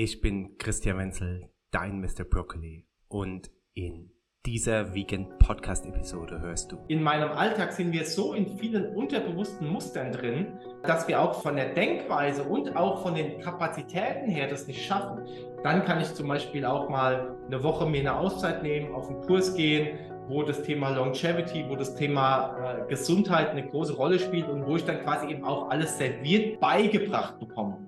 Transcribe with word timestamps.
Ich 0.00 0.20
bin 0.20 0.56
Christian 0.58 0.96
Wenzel, 0.96 1.50
dein 1.72 2.00
Mr. 2.00 2.22
Broccoli 2.22 2.86
und 3.08 3.50
in 3.74 4.12
dieser 4.46 4.94
Vegan 4.94 5.36
Podcast 5.40 5.86
Episode 5.86 6.40
hörst 6.40 6.70
du. 6.70 6.76
In 6.86 7.02
meinem 7.02 7.32
Alltag 7.32 7.72
sind 7.72 7.90
wir 7.90 8.04
so 8.04 8.32
in 8.32 8.46
vielen 8.58 8.94
unterbewussten 8.94 9.66
Mustern 9.66 10.12
drin, 10.12 10.56
dass 10.84 11.08
wir 11.08 11.20
auch 11.20 11.42
von 11.42 11.56
der 11.56 11.74
Denkweise 11.74 12.44
und 12.44 12.76
auch 12.76 13.02
von 13.02 13.16
den 13.16 13.40
Kapazitäten 13.40 14.30
her 14.30 14.46
das 14.46 14.68
nicht 14.68 14.86
schaffen. 14.86 15.26
Dann 15.64 15.84
kann 15.84 16.00
ich 16.00 16.14
zum 16.14 16.28
Beispiel 16.28 16.64
auch 16.64 16.88
mal 16.88 17.36
eine 17.48 17.60
Woche 17.64 17.84
mir 17.84 17.98
eine 17.98 18.16
Auszeit 18.16 18.62
nehmen, 18.62 18.94
auf 18.94 19.08
einen 19.08 19.20
Kurs 19.22 19.56
gehen, 19.56 19.98
wo 20.28 20.44
das 20.44 20.62
Thema 20.62 20.90
Longevity, 20.90 21.64
wo 21.68 21.74
das 21.74 21.96
Thema 21.96 22.84
äh, 22.84 22.88
Gesundheit 22.88 23.48
eine 23.48 23.66
große 23.66 23.94
Rolle 23.94 24.20
spielt 24.20 24.48
und 24.48 24.64
wo 24.64 24.76
ich 24.76 24.84
dann 24.84 25.02
quasi 25.02 25.26
eben 25.26 25.42
auch 25.42 25.70
alles 25.70 25.98
serviert 25.98 26.60
beigebracht 26.60 27.40
bekomme. 27.40 27.87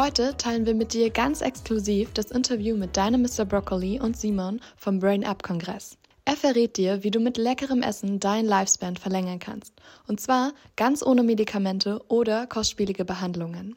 Heute 0.00 0.36
teilen 0.36 0.64
wir 0.64 0.76
mit 0.76 0.92
dir 0.92 1.10
ganz 1.10 1.40
exklusiv 1.40 2.12
das 2.12 2.30
Interview 2.30 2.76
mit 2.76 2.96
deinem 2.96 3.20
Mr. 3.20 3.44
Broccoli 3.44 3.98
und 3.98 4.16
Simon 4.16 4.60
vom 4.76 5.00
Brain 5.00 5.26
Up 5.26 5.42
Kongress. 5.42 5.98
Er 6.24 6.36
verrät 6.36 6.76
dir, 6.76 7.02
wie 7.02 7.10
du 7.10 7.18
mit 7.18 7.36
leckerem 7.36 7.82
Essen 7.82 8.20
deinen 8.20 8.46
Lifespan 8.46 8.96
verlängern 8.96 9.40
kannst. 9.40 9.72
Und 10.06 10.20
zwar 10.20 10.52
ganz 10.76 11.02
ohne 11.02 11.24
Medikamente 11.24 12.00
oder 12.06 12.46
kostspielige 12.46 13.04
Behandlungen. 13.04 13.74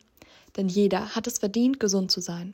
Denn 0.58 0.68
jeder 0.68 1.16
hat 1.16 1.26
es 1.26 1.40
verdient, 1.40 1.80
gesund 1.80 2.12
zu 2.12 2.22
sein. 2.22 2.54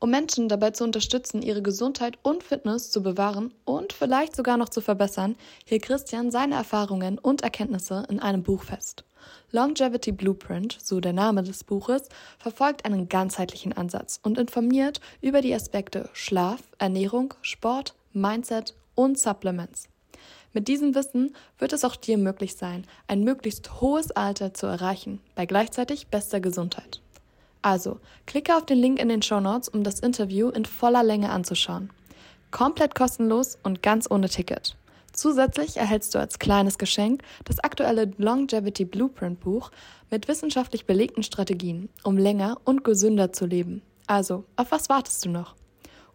Um 0.00 0.10
Menschen 0.10 0.48
dabei 0.48 0.72
zu 0.72 0.82
unterstützen, 0.82 1.40
ihre 1.40 1.62
Gesundheit 1.62 2.18
und 2.22 2.42
Fitness 2.42 2.90
zu 2.90 3.00
bewahren 3.00 3.54
und 3.64 3.92
vielleicht 3.92 4.34
sogar 4.34 4.56
noch 4.56 4.70
zu 4.70 4.80
verbessern, 4.80 5.36
hielt 5.66 5.82
Christian 5.82 6.32
seine 6.32 6.56
Erfahrungen 6.56 7.20
und 7.20 7.42
Erkenntnisse 7.42 8.06
in 8.08 8.18
einem 8.18 8.42
Buch 8.42 8.64
fest. 8.64 9.04
Longevity 9.50 10.12
Blueprint, 10.12 10.76
so 10.82 11.00
der 11.00 11.12
Name 11.12 11.42
des 11.42 11.64
Buches, 11.64 12.08
verfolgt 12.38 12.84
einen 12.84 13.08
ganzheitlichen 13.08 13.72
Ansatz 13.72 14.20
und 14.22 14.38
informiert 14.38 15.00
über 15.20 15.40
die 15.40 15.54
Aspekte 15.54 16.08
Schlaf, 16.12 16.60
Ernährung, 16.78 17.34
Sport, 17.42 17.94
Mindset 18.12 18.74
und 18.94 19.18
Supplements. 19.18 19.88
Mit 20.52 20.68
diesem 20.68 20.94
Wissen 20.94 21.34
wird 21.58 21.72
es 21.72 21.84
auch 21.84 21.96
dir 21.96 22.16
möglich 22.16 22.56
sein, 22.56 22.86
ein 23.08 23.24
möglichst 23.24 23.80
hohes 23.80 24.12
Alter 24.12 24.54
zu 24.54 24.66
erreichen, 24.66 25.20
bei 25.34 25.46
gleichzeitig 25.46 26.06
bester 26.06 26.40
Gesundheit. 26.40 27.00
Also, 27.60 27.98
klicke 28.26 28.54
auf 28.54 28.66
den 28.66 28.78
Link 28.78 29.00
in 29.00 29.08
den 29.08 29.22
Show 29.22 29.40
Notes, 29.40 29.68
um 29.68 29.82
das 29.82 30.00
Interview 30.00 30.50
in 30.50 30.64
voller 30.64 31.02
Länge 31.02 31.30
anzuschauen. 31.30 31.90
Komplett 32.50 32.94
kostenlos 32.94 33.58
und 33.62 33.82
ganz 33.82 34.08
ohne 34.08 34.28
Ticket. 34.28 34.76
Zusätzlich 35.14 35.76
erhältst 35.76 36.14
du 36.14 36.18
als 36.18 36.40
kleines 36.40 36.76
Geschenk 36.76 37.22
das 37.44 37.60
aktuelle 37.60 38.10
Longevity 38.18 38.84
Blueprint 38.84 39.38
Buch 39.38 39.70
mit 40.10 40.26
wissenschaftlich 40.26 40.86
belegten 40.86 41.22
Strategien, 41.22 41.88
um 42.02 42.18
länger 42.18 42.60
und 42.64 42.82
gesünder 42.82 43.32
zu 43.32 43.46
leben. 43.46 43.80
Also, 44.08 44.44
auf 44.56 44.72
was 44.72 44.88
wartest 44.88 45.24
du 45.24 45.30
noch? 45.30 45.54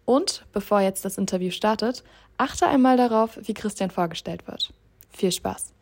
Und 0.04 0.46
bevor 0.52 0.82
jetzt 0.82 1.06
das 1.06 1.18
Interview 1.18 1.50
startet, 1.52 2.04
achte 2.38 2.68
einmal 2.68 2.98
darauf, 2.98 3.40
wie 3.42 3.54
Christian 3.54 3.90
vorgestellt 3.90 4.46
wird. 4.48 4.74
Viel 5.12 5.32
Spaß! 5.32 5.74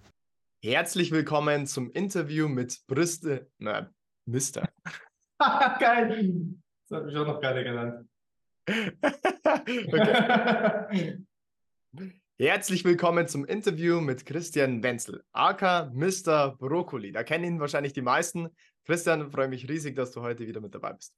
Herzlich 0.63 1.11
willkommen 1.11 1.65
zum 1.65 1.89
Interview 1.91 2.47
mit 2.47 2.85
Brüste, 2.85 3.49
na, 3.57 3.89
Mister. 4.25 4.69
Geil! 5.79 6.53
Das 6.87 6.99
hat 6.99 7.05
mich 7.07 7.17
auch 7.17 7.25
noch 7.25 7.41
keiner 7.41 7.63
genannt. 7.63 8.07
okay. 10.77 11.17
Herzlich 12.39 12.85
willkommen 12.85 13.27
zum 13.27 13.45
Interview 13.45 13.99
mit 13.99 14.27
Christian 14.27 14.83
Wenzel, 14.83 15.23
aka 15.31 15.91
Mr. 15.91 16.55
Brokkoli. 16.59 17.11
Da 17.11 17.23
kennen 17.23 17.43
ihn 17.45 17.59
wahrscheinlich 17.59 17.93
die 17.93 18.03
meisten. 18.03 18.49
Christian, 18.85 19.31
freue 19.31 19.47
mich 19.47 19.67
riesig, 19.67 19.95
dass 19.95 20.11
du 20.11 20.21
heute 20.21 20.45
wieder 20.45 20.61
mit 20.61 20.75
dabei 20.75 20.93
bist. 20.93 21.15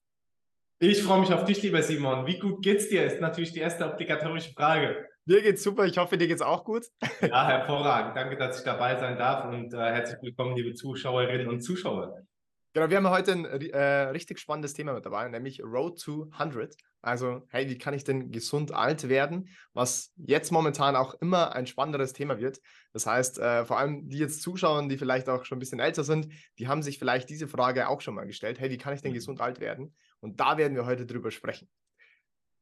Ich 0.80 1.04
freue 1.04 1.20
mich 1.20 1.34
auf 1.34 1.44
dich, 1.44 1.62
lieber 1.62 1.84
Simon. 1.84 2.26
Wie 2.26 2.40
gut 2.40 2.64
geht's 2.64 2.88
dir? 2.88 3.04
Ist 3.06 3.20
natürlich 3.20 3.52
die 3.52 3.60
erste 3.60 3.92
obligatorische 3.92 4.54
Frage. 4.54 5.10
Mir 5.26 5.42
geht's 5.42 5.62
super. 5.62 5.84
Ich 5.84 5.98
hoffe, 5.98 6.18
dir 6.18 6.30
geht's 6.30 6.42
auch 6.42 6.64
gut. 6.64 6.86
Ja, 7.22 7.46
hervorragend. 7.50 8.16
Danke, 8.16 8.38
dass 8.38 8.60
ich 8.60 8.64
dabei 8.64 8.98
sein 8.98 9.18
darf 9.18 9.44
und 9.44 9.74
äh, 9.74 9.78
herzlich 9.78 10.22
willkommen, 10.22 10.56
liebe 10.56 10.74
Zuschauerinnen 10.74 11.50
und 11.50 11.60
Zuschauer. 11.60 12.16
Genau, 12.74 12.90
wir 12.90 12.98
haben 12.98 13.10
heute 13.10 13.32
ein 13.32 13.46
äh, 13.46 13.80
richtig 14.10 14.38
spannendes 14.38 14.74
Thema 14.74 14.94
mit 14.94 15.04
dabei, 15.04 15.28
nämlich 15.28 15.64
Road 15.64 16.00
to 16.00 16.30
100. 16.38 16.76
Also, 17.02 17.42
hey, 17.50 17.68
wie 17.68 17.78
kann 17.80 17.96
ich 17.96 18.04
denn 18.04 18.32
gesund 18.32 18.74
alt 18.74 19.10
werden? 19.10 19.50
Was 19.74 20.12
jetzt 20.18 20.52
momentan 20.52 20.96
auch 20.96 21.16
immer 21.16 21.56
ein 21.56 21.66
spannenderes 21.66 22.14
Thema 22.14 22.40
wird. 22.40 22.60
Das 22.94 23.08
heißt, 23.08 23.40
äh, 23.40 23.66
vor 23.66 23.80
allem 23.80 24.08
die 24.10 24.20
jetzt 24.20 24.44
zuschauen, 24.44 24.88
die 24.88 24.98
vielleicht 24.98 25.30
auch 25.30 25.46
schon 25.46 25.58
ein 25.58 25.60
bisschen 25.60 25.80
älter 25.80 26.04
sind, 26.04 26.32
die 26.60 26.68
haben 26.68 26.84
sich 26.84 27.00
vielleicht 27.00 27.30
diese 27.30 27.48
Frage 27.48 27.88
auch 27.88 28.02
schon 28.02 28.14
mal 28.14 28.28
gestellt. 28.28 28.60
Hey, 28.60 28.70
wie 28.70 28.78
kann 28.78 28.94
ich 28.94 29.02
denn 29.02 29.12
mhm. 29.12 29.16
gesund 29.16 29.42
alt 29.42 29.60
werden? 29.60 29.96
Und 30.20 30.40
da 30.40 30.58
werden 30.58 30.76
wir 30.76 30.86
heute 30.86 31.08
drüber 31.08 31.32
sprechen. 31.32 31.70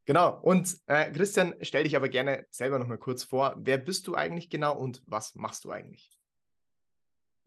Genau. 0.06 0.40
Und 0.40 0.78
äh, 0.86 1.12
Christian, 1.12 1.54
stell 1.62 1.84
dich 1.84 1.98
aber 1.98 2.08
gerne 2.08 2.46
selber 2.50 2.80
noch 2.80 2.88
mal 2.88 2.98
kurz 2.98 3.26
vor. 3.26 3.56
Wer 3.58 3.78
bist 3.78 4.08
du 4.08 4.16
eigentlich 4.16 4.50
genau 4.50 4.78
und 4.78 5.02
was 5.06 5.36
machst 5.36 5.66
du 5.66 5.72
eigentlich? 5.72 6.17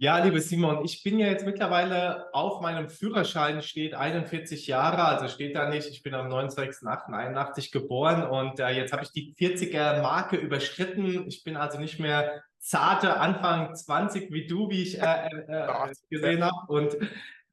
Ja, 0.03 0.17
liebe 0.17 0.41
Simon, 0.41 0.83
ich 0.83 1.03
bin 1.03 1.19
ja 1.19 1.27
jetzt 1.27 1.45
mittlerweile 1.45 2.33
auf 2.33 2.63
meinem 2.63 2.89
Führerschein 2.89 3.61
steht 3.61 3.93
41 3.93 4.67
Jahre, 4.67 5.05
also 5.05 5.29
steht 5.29 5.55
da 5.55 5.69
nicht, 5.69 5.89
ich 5.89 6.03
bin 6.03 6.15
am 6.15 6.29
29.08.81 6.33 7.71
geboren 7.71 8.23
und 8.23 8.61
äh, 8.61 8.71
jetzt 8.71 8.95
habe 8.95 9.03
ich 9.03 9.13
die 9.13 9.35
40er 9.35 10.01
Marke 10.01 10.39
überschritten. 10.39 11.29
Ich 11.29 11.45
bin 11.45 11.59
also 11.59 11.79
nicht 11.79 12.01
mehr 12.01 12.43
zarte 12.59 13.19
Anfang 13.21 13.75
20 13.75 14.33
wie 14.33 14.47
du, 14.47 14.71
wie 14.71 14.85
ich 14.85 15.03
äh, 15.03 15.05
äh, 15.05 15.67
äh 15.67 15.93
gesehen 16.09 16.45
habe. 16.45 16.73
Und 16.73 16.97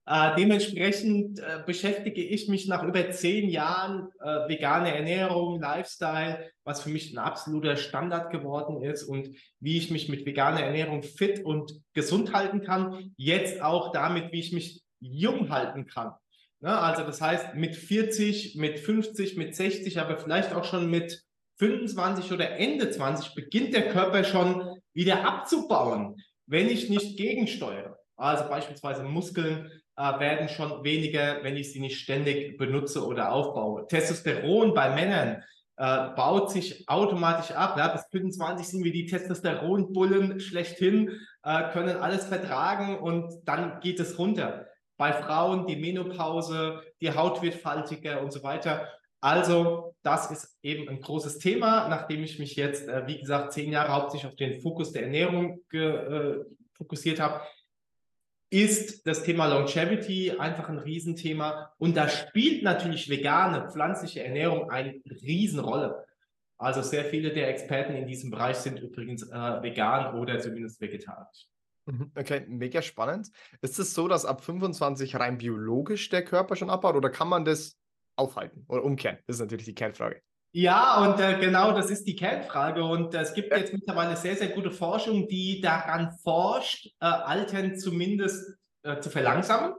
äh, 0.10 0.36
dementsprechend 0.38 1.40
äh, 1.40 1.64
beschäftige 1.66 2.24
ich 2.24 2.48
mich 2.48 2.66
nach 2.66 2.82
über 2.84 3.12
zehn 3.12 3.50
Jahren 3.50 4.08
äh, 4.22 4.48
vegane 4.48 4.96
Ernährung, 4.96 5.60
Lifestyle, 5.60 6.50
was 6.64 6.82
für 6.82 6.90
mich 6.90 7.12
ein 7.12 7.18
absoluter 7.18 7.76
Standard 7.76 8.32
geworden 8.32 8.82
ist 8.82 9.04
und 9.04 9.30
wie 9.60 9.78
ich 9.78 9.92
mich 9.92 10.08
mit 10.08 10.26
veganer 10.26 10.62
Ernährung 10.62 11.04
fit 11.04 11.44
und 11.44 11.74
gesund 11.94 12.34
halten 12.34 12.62
kann. 12.62 13.12
Jetzt 13.18 13.62
auch 13.62 13.92
damit, 13.92 14.32
wie 14.32 14.40
ich 14.40 14.54
mich 14.54 14.82
jung 15.02 15.50
halten 15.50 15.88
kann. 15.88 16.14
Ne? 16.62 16.70
Also 16.70 17.04
das 17.04 17.20
heißt, 17.20 17.56
mit 17.56 17.76
40, 17.76 18.56
mit 18.56 18.80
50, 18.80 19.36
mit 19.36 19.58
60, 19.58 20.00
aber 20.00 20.18
vielleicht 20.20 20.54
auch 20.54 20.64
schon 20.64 20.90
mit 20.90 21.22
25 21.58 22.32
oder 22.32 22.52
Ende 22.52 22.90
20 22.90 23.36
beginnt 23.36 23.74
der 23.74 23.90
Körper 23.90 24.24
schon 24.24 24.80
wieder 24.94 25.28
abzubauen, 25.28 26.16
wenn 26.46 26.70
ich 26.70 26.90
nicht 26.90 27.18
gegensteuere. 27.18 27.98
Also 28.16 28.48
beispielsweise 28.48 29.04
Muskeln 29.04 29.70
äh, 29.98 30.20
werden 30.20 30.48
schon 30.48 30.84
weniger, 30.84 31.44
wenn 31.44 31.58
ich 31.58 31.74
sie 31.74 31.80
nicht 31.80 32.00
ständig 32.00 32.58
benutze 32.58 33.06
oder 33.06 33.32
aufbaue. 33.32 33.88
Testosteron 33.88 34.74
bei 34.74 34.94
Männern 34.94 35.44
äh, 35.78 36.10
baut 36.16 36.52
sich 36.52 36.88
automatisch 36.88 37.52
ab. 37.52 37.78
Ja, 37.78 37.88
bis 37.88 38.06
25 38.12 38.68
sind 38.68 38.84
wir 38.84 38.92
die 38.92 39.08
Testosteronbullen 39.08 40.40
schlechthin, 40.40 41.20
äh, 41.44 41.72
können 41.72 41.98
alles 41.98 42.26
vertragen 42.26 43.00
und 43.00 43.34
dann 43.46 43.80
geht 43.80 44.00
es 44.00 44.18
runter. 44.18 44.68
Bei 44.98 45.14
Frauen 45.14 45.68
die 45.68 45.76
Menopause, 45.76 46.82
die 47.02 47.12
Haut 47.12 47.42
wird 47.42 47.56
faltiger 47.56 48.22
und 48.22 48.32
so 48.32 48.44
weiter. 48.44 48.88
Also 49.20 49.96
das 50.04 50.30
ist 50.32 50.58
eben 50.62 50.88
ein 50.90 51.02
großes 51.02 51.40
Thema, 51.40 51.88
nachdem 51.90 52.24
ich 52.24 52.40
mich 52.40 52.56
jetzt, 52.56 52.88
äh, 52.88 53.08
wie 53.08 53.20
gesagt, 53.20 53.54
zehn 53.54 53.72
Jahre 53.72 53.94
hauptsächlich 53.94 54.30
auf 54.30 54.36
den 54.36 54.62
Fokus 54.62 54.92
der 54.92 55.04
Ernährung 55.04 55.60
äh, 55.74 56.38
fokussiert 56.76 57.20
habe, 57.20 57.42
ist 58.50 59.06
das 59.06 59.24
Thema 59.24 59.48
Longevity 59.48 60.32
einfach 60.32 60.70
ein 60.70 60.80
Riesenthema. 60.80 61.74
Und 61.78 61.98
da 61.98 62.08
spielt 62.08 62.64
natürlich 62.64 63.10
vegane, 63.10 63.70
pflanzliche 63.70 64.24
Ernährung 64.24 64.70
eine 64.70 65.02
Riesenrolle. 65.06 66.06
Also 66.58 66.82
sehr 66.82 67.06
viele 67.06 67.34
der 67.34 67.50
Experten 67.50 67.94
in 67.94 68.08
diesem 68.08 68.32
Bereich 68.32 68.58
sind 68.58 68.80
übrigens 68.80 69.24
äh, 69.24 69.62
vegan 69.62 70.16
oder 70.20 70.40
zumindest 70.40 70.82
vegetarisch. 70.82 71.48
Mhm, 71.86 72.12
okay, 72.16 72.46
mega 72.48 72.82
spannend. 72.82 73.30
Ist 73.62 73.80
es 73.80 73.94
so, 73.94 74.08
dass 74.08 74.26
ab 74.26 74.44
25 74.44 75.16
rein 75.18 75.38
biologisch 75.38 76.10
der 76.10 76.24
Körper 76.24 76.56
schon 76.56 76.70
abbaut 76.70 76.96
oder 76.96 77.10
kann 77.10 77.28
man 77.30 77.46
das 77.46 77.78
aufhalten 78.16 78.66
oder 78.68 78.84
umkehren? 78.84 79.20
Das 79.28 79.36
ist 79.36 79.42
natürlich 79.42 79.66
die 79.66 79.76
Kernfrage. 79.76 80.22
Ja, 80.52 81.04
und 81.04 81.20
äh, 81.20 81.40
genau 81.40 81.72
das 81.74 81.90
ist 81.90 82.06
die 82.06 82.16
Kernfrage. 82.16 82.84
Und 82.84 83.14
äh, 83.14 83.22
es 83.22 83.34
gibt 83.34 83.52
jetzt 83.52 83.74
mittlerweile 83.74 84.16
sehr, 84.16 84.36
sehr 84.36 84.50
gute 84.50 84.72
Forschung, 84.72 85.28
die 85.28 85.62
daran 85.62 86.12
forscht, 86.24 86.88
äh, 87.00 87.06
Altern 87.06 87.78
zumindest 87.78 88.58
äh, 88.84 89.00
zu 89.00 89.10
verlangsamen. 89.10 89.74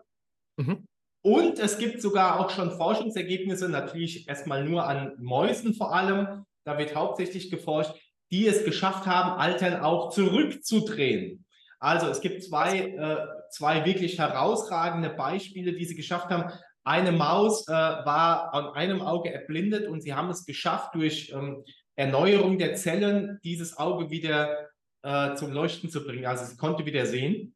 Mhm. 0.57 0.87
Und 1.23 1.59
es 1.59 1.79
gibt 1.79 2.01
sogar 2.01 2.39
auch 2.39 2.51
schon 2.51 2.71
Forschungsergebnisse, 2.71 3.69
natürlich 3.69 4.29
erstmal 4.29 4.65
nur 4.65 4.87
an 4.87 5.15
Mäusen 5.19 5.75
vor 5.75 5.95
allem, 5.95 6.45
da 6.65 6.79
wird 6.79 6.95
hauptsächlich 6.95 7.51
geforscht, 7.51 7.95
die 8.31 8.47
es 8.47 8.65
geschafft 8.65 9.07
haben, 9.07 9.39
Altern 9.39 9.81
auch 9.81 10.11
zurückzudrehen. 10.11 11.45
Also 11.81 12.09
es 12.09 12.21
gibt 12.21 12.43
zwei, 12.43 12.79
äh, 12.79 13.27
zwei 13.51 13.85
wirklich 13.85 14.19
herausragende 14.19 15.11
Beispiele, 15.11 15.73
die 15.73 15.85
sie 15.85 15.95
geschafft 15.95 16.29
haben. 16.29 16.53
Eine 16.89 17.13
Maus 17.13 17.69
äh, 17.69 17.71
war 17.71 18.55
an 18.55 18.69
einem 18.69 19.03
Auge 19.03 19.31
erblindet 19.31 19.87
und 19.89 20.01
sie 20.01 20.15
haben 20.15 20.31
es 20.31 20.47
geschafft, 20.47 20.95
durch 20.95 21.31
ähm, 21.35 21.63
Erneuerung 21.97 22.57
der 22.57 22.77
Zellen 22.77 23.39
dieses 23.45 23.77
Auge 23.77 24.09
wieder 24.09 24.71
äh, 25.03 25.35
zum 25.35 25.53
Leuchten 25.53 25.91
zu 25.91 26.03
bringen. 26.03 26.25
Also 26.25 26.47
sie 26.47 26.57
konnte 26.57 26.87
wieder 26.87 27.05
sehen. 27.05 27.55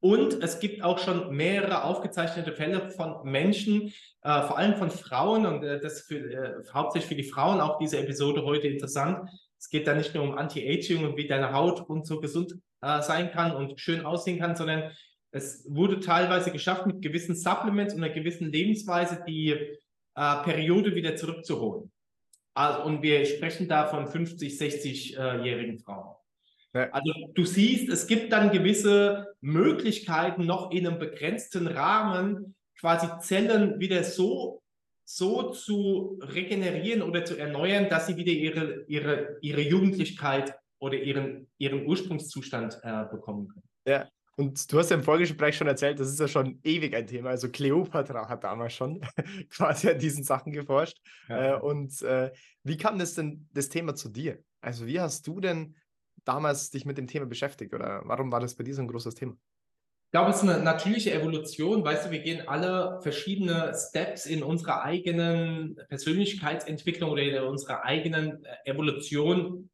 Und 0.00 0.42
es 0.42 0.58
gibt 0.58 0.82
auch 0.82 0.98
schon 0.98 1.36
mehrere 1.36 1.84
aufgezeichnete 1.84 2.52
Fälle 2.52 2.90
von 2.90 3.22
Menschen, 3.22 3.92
äh, 4.22 4.42
vor 4.42 4.58
allem 4.58 4.74
von 4.78 4.90
Frauen, 4.90 5.46
und 5.46 5.62
äh, 5.62 5.78
das 5.78 6.00
ist 6.00 6.08
für, 6.08 6.16
äh, 6.16 6.54
hauptsächlich 6.74 7.08
für 7.08 7.22
die 7.22 7.30
Frauen 7.30 7.60
auch 7.60 7.78
diese 7.78 8.00
Episode 8.00 8.42
heute 8.42 8.66
interessant. 8.66 9.30
Es 9.60 9.68
geht 9.68 9.86
da 9.86 9.94
nicht 9.94 10.12
nur 10.12 10.24
um 10.24 10.36
Anti-Aging 10.36 11.06
und 11.06 11.16
wie 11.16 11.28
deine 11.28 11.52
Haut 11.52 11.88
und 11.88 12.04
so 12.04 12.18
gesund 12.18 12.56
äh, 12.82 13.00
sein 13.00 13.30
kann 13.30 13.54
und 13.54 13.78
schön 13.80 14.04
aussehen 14.04 14.40
kann, 14.40 14.56
sondern 14.56 14.90
es 15.34 15.64
wurde 15.68 15.98
teilweise 15.98 16.52
geschafft, 16.52 16.86
mit 16.86 17.02
gewissen 17.02 17.34
Supplements 17.34 17.92
und 17.92 18.04
einer 18.04 18.14
gewissen 18.14 18.52
Lebensweise 18.52 19.24
die 19.26 19.50
äh, 19.50 20.42
Periode 20.44 20.94
wieder 20.94 21.16
zurückzuholen. 21.16 21.90
Also, 22.54 22.84
und 22.84 23.02
wir 23.02 23.26
sprechen 23.26 23.66
da 23.66 23.86
von 23.86 24.06
50, 24.06 24.52
60-jährigen 24.52 25.80
Frauen. 25.80 26.14
Ja. 26.72 26.88
Also 26.90 27.12
du 27.34 27.44
siehst, 27.44 27.88
es 27.88 28.06
gibt 28.06 28.32
dann 28.32 28.52
gewisse 28.52 29.34
Möglichkeiten, 29.40 30.46
noch 30.46 30.70
in 30.70 30.86
einem 30.86 31.00
begrenzten 31.00 31.66
Rahmen 31.66 32.54
quasi 32.78 33.08
Zellen 33.20 33.80
wieder 33.80 34.04
so, 34.04 34.62
so 35.04 35.50
zu 35.50 36.18
regenerieren 36.22 37.02
oder 37.02 37.24
zu 37.24 37.36
erneuern, 37.36 37.88
dass 37.88 38.06
sie 38.06 38.16
wieder 38.16 38.32
ihre, 38.32 38.84
ihre, 38.86 39.36
ihre 39.40 39.62
Jugendlichkeit 39.62 40.54
oder 40.78 40.96
ihren, 40.96 41.48
ihren 41.58 41.86
Ursprungszustand 41.86 42.78
äh, 42.84 43.04
bekommen 43.10 43.48
können. 43.48 43.68
Ja, 43.86 44.08
und 44.36 44.72
du 44.72 44.78
hast 44.78 44.90
ja 44.90 44.96
im 44.96 45.02
Vorgespräch 45.02 45.56
schon 45.56 45.66
erzählt, 45.66 46.00
das 46.00 46.08
ist 46.08 46.20
ja 46.20 46.28
schon 46.28 46.58
ewig 46.64 46.94
ein 46.94 47.06
Thema. 47.06 47.30
Also 47.30 47.48
Cleopatra 47.48 48.28
hat 48.28 48.44
damals 48.44 48.72
schon 48.72 49.00
quasi 49.50 49.90
an 49.90 49.98
diesen 49.98 50.24
Sachen 50.24 50.52
geforscht. 50.52 50.98
Ja. 51.28 51.56
Äh, 51.56 51.60
und 51.60 52.02
äh, 52.02 52.32
wie 52.64 52.76
kam 52.76 52.98
das 52.98 53.14
denn, 53.14 53.48
das 53.52 53.68
Thema 53.68 53.94
zu 53.94 54.08
dir? 54.08 54.42
Also 54.60 54.86
wie 54.86 55.00
hast 55.00 55.26
du 55.26 55.40
denn 55.40 55.76
damals 56.24 56.70
dich 56.70 56.84
mit 56.84 56.98
dem 56.98 57.06
Thema 57.06 57.26
beschäftigt 57.26 57.74
oder 57.74 58.02
warum 58.04 58.32
war 58.32 58.40
das 58.40 58.54
bei 58.54 58.64
dir 58.64 58.74
so 58.74 58.82
ein 58.82 58.88
großes 58.88 59.14
Thema? 59.14 59.36
Ich 60.06 60.10
glaube, 60.16 60.30
es 60.30 60.42
ist 60.42 60.48
eine 60.48 60.62
natürliche 60.62 61.12
Evolution. 61.12 61.84
Weißt 61.84 62.06
du, 62.06 62.10
wir 62.12 62.20
gehen 62.20 62.46
alle 62.46 63.00
verschiedene 63.02 63.74
Steps 63.74 64.26
in 64.26 64.44
unserer 64.44 64.82
eigenen 64.82 65.76
Persönlichkeitsentwicklung 65.88 67.10
oder 67.10 67.22
in 67.22 67.42
unserer 67.42 67.84
eigenen 67.84 68.44
äh, 68.44 68.70
Evolution. 68.70 69.70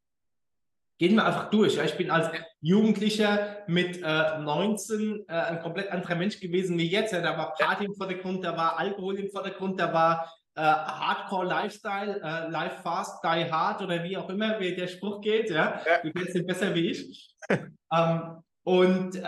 Gehen 1.01 1.15
wir 1.15 1.25
einfach 1.25 1.49
durch. 1.49 1.83
Ich 1.83 1.97
bin 1.97 2.11
als 2.11 2.29
Jugendlicher 2.59 3.63
mit 3.65 4.03
äh, 4.03 4.37
19 4.37 5.25
äh, 5.27 5.33
ein 5.33 5.59
komplett 5.59 5.91
anderer 5.91 6.13
Mensch 6.13 6.39
gewesen 6.39 6.77
wie 6.77 6.87
jetzt. 6.87 7.11
Ja, 7.11 7.21
da 7.21 7.35
war 7.35 7.55
Party 7.55 7.85
im 7.85 7.95
Vordergrund, 7.95 8.43
da 8.43 8.55
war 8.55 8.77
Alkohol 8.77 9.17
im 9.17 9.31
Vordergrund, 9.31 9.79
da 9.79 9.91
war 9.91 10.31
äh, 10.53 10.61
Hardcore 10.61 11.47
Lifestyle, 11.47 12.21
äh, 12.23 12.51
Life 12.51 12.83
Fast, 12.83 13.23
Die 13.23 13.51
Hard 13.51 13.81
oder 13.81 14.03
wie 14.03 14.15
auch 14.15 14.29
immer, 14.29 14.59
wie 14.59 14.75
der 14.75 14.85
Spruch 14.85 15.21
geht. 15.21 15.49
Ja? 15.49 15.81
ja. 15.87 16.03
Du 16.03 16.11
kennst 16.11 16.35
ihn 16.35 16.45
besser 16.45 16.75
wie 16.75 16.91
ich. 16.91 17.35
ähm, 17.49 18.43
und 18.61 19.15
äh, 19.15 19.23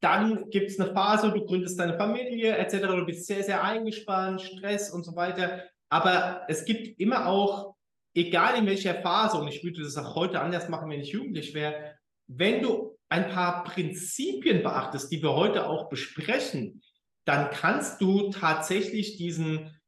dann 0.00 0.50
gibt 0.50 0.70
es 0.70 0.78
eine 0.78 0.92
Phase, 0.92 1.32
du 1.32 1.46
gründest 1.46 1.80
deine 1.80 1.96
Familie 1.96 2.58
etc. 2.58 2.88
Du 2.88 3.06
bist 3.06 3.26
sehr, 3.26 3.42
sehr 3.42 3.64
eingespannt, 3.64 4.42
Stress 4.42 4.90
und 4.90 5.02
so 5.02 5.16
weiter. 5.16 5.62
Aber 5.88 6.42
es 6.48 6.66
gibt 6.66 7.00
immer 7.00 7.26
auch, 7.26 7.75
egal 8.16 8.58
in 8.58 8.66
welcher 8.66 8.94
Phase, 8.94 9.38
und 9.38 9.48
ich 9.48 9.62
würde 9.62 9.82
das 9.82 9.96
auch 9.96 10.14
heute 10.14 10.40
anders 10.40 10.68
machen, 10.68 10.90
wenn 10.90 11.00
ich 11.00 11.10
jugendlich 11.10 11.54
wäre, 11.54 11.94
wenn 12.26 12.62
du 12.62 12.96
ein 13.08 13.28
paar 13.28 13.64
Prinzipien 13.64 14.62
beachtest, 14.62 15.12
die 15.12 15.22
wir 15.22 15.34
heute 15.34 15.68
auch 15.68 15.88
besprechen, 15.88 16.82
dann 17.24 17.50
kannst 17.50 18.00
du 18.00 18.30
tatsächlich 18.30 19.16
diesen 19.16 19.78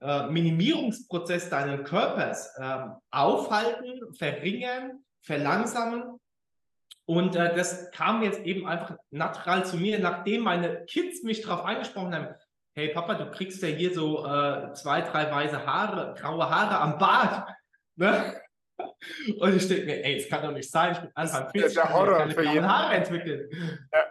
äh, 0.00 0.26
Minimierungsprozess 0.26 1.50
deines 1.50 1.88
Körpers 1.88 2.52
äh, 2.56 2.86
aufhalten, 3.10 4.14
verringern, 4.14 5.04
verlangsamen. 5.22 6.18
Und 7.06 7.36
äh, 7.36 7.54
das 7.54 7.90
kam 7.90 8.22
jetzt 8.22 8.40
eben 8.40 8.66
einfach 8.66 8.96
natural 9.10 9.64
zu 9.64 9.76
mir, 9.76 9.98
nachdem 9.98 10.42
meine 10.42 10.84
Kids 10.86 11.22
mich 11.22 11.42
darauf 11.42 11.64
angesprochen 11.64 12.14
haben, 12.14 12.34
hey 12.74 12.88
Papa, 12.88 13.14
du 13.14 13.30
kriegst 13.30 13.62
ja 13.62 13.68
hier 13.68 13.94
so 13.94 14.26
äh, 14.26 14.72
zwei, 14.72 15.00
drei 15.02 15.30
weiße 15.30 15.64
Haare, 15.64 16.14
graue 16.18 16.48
Haare 16.48 16.80
am 16.80 16.98
Bart. 16.98 17.48
Ne? 17.96 18.40
Und 19.38 19.56
ich 19.56 19.68
denke 19.68 19.86
mir, 19.86 20.04
ey, 20.04 20.16
es 20.16 20.28
kann 20.28 20.42
doch 20.42 20.52
nicht 20.52 20.70
sein, 20.70 20.92
ich 20.92 20.98
bin 20.98 21.10
Anfang 21.14 21.48
40, 21.50 21.74
der 21.74 21.92
Horror 21.92 22.26
ich 22.26 22.36
keine 22.36 22.68
Haare 22.68 22.94
entwickeln. 22.94 23.48
Ja. 23.92 24.04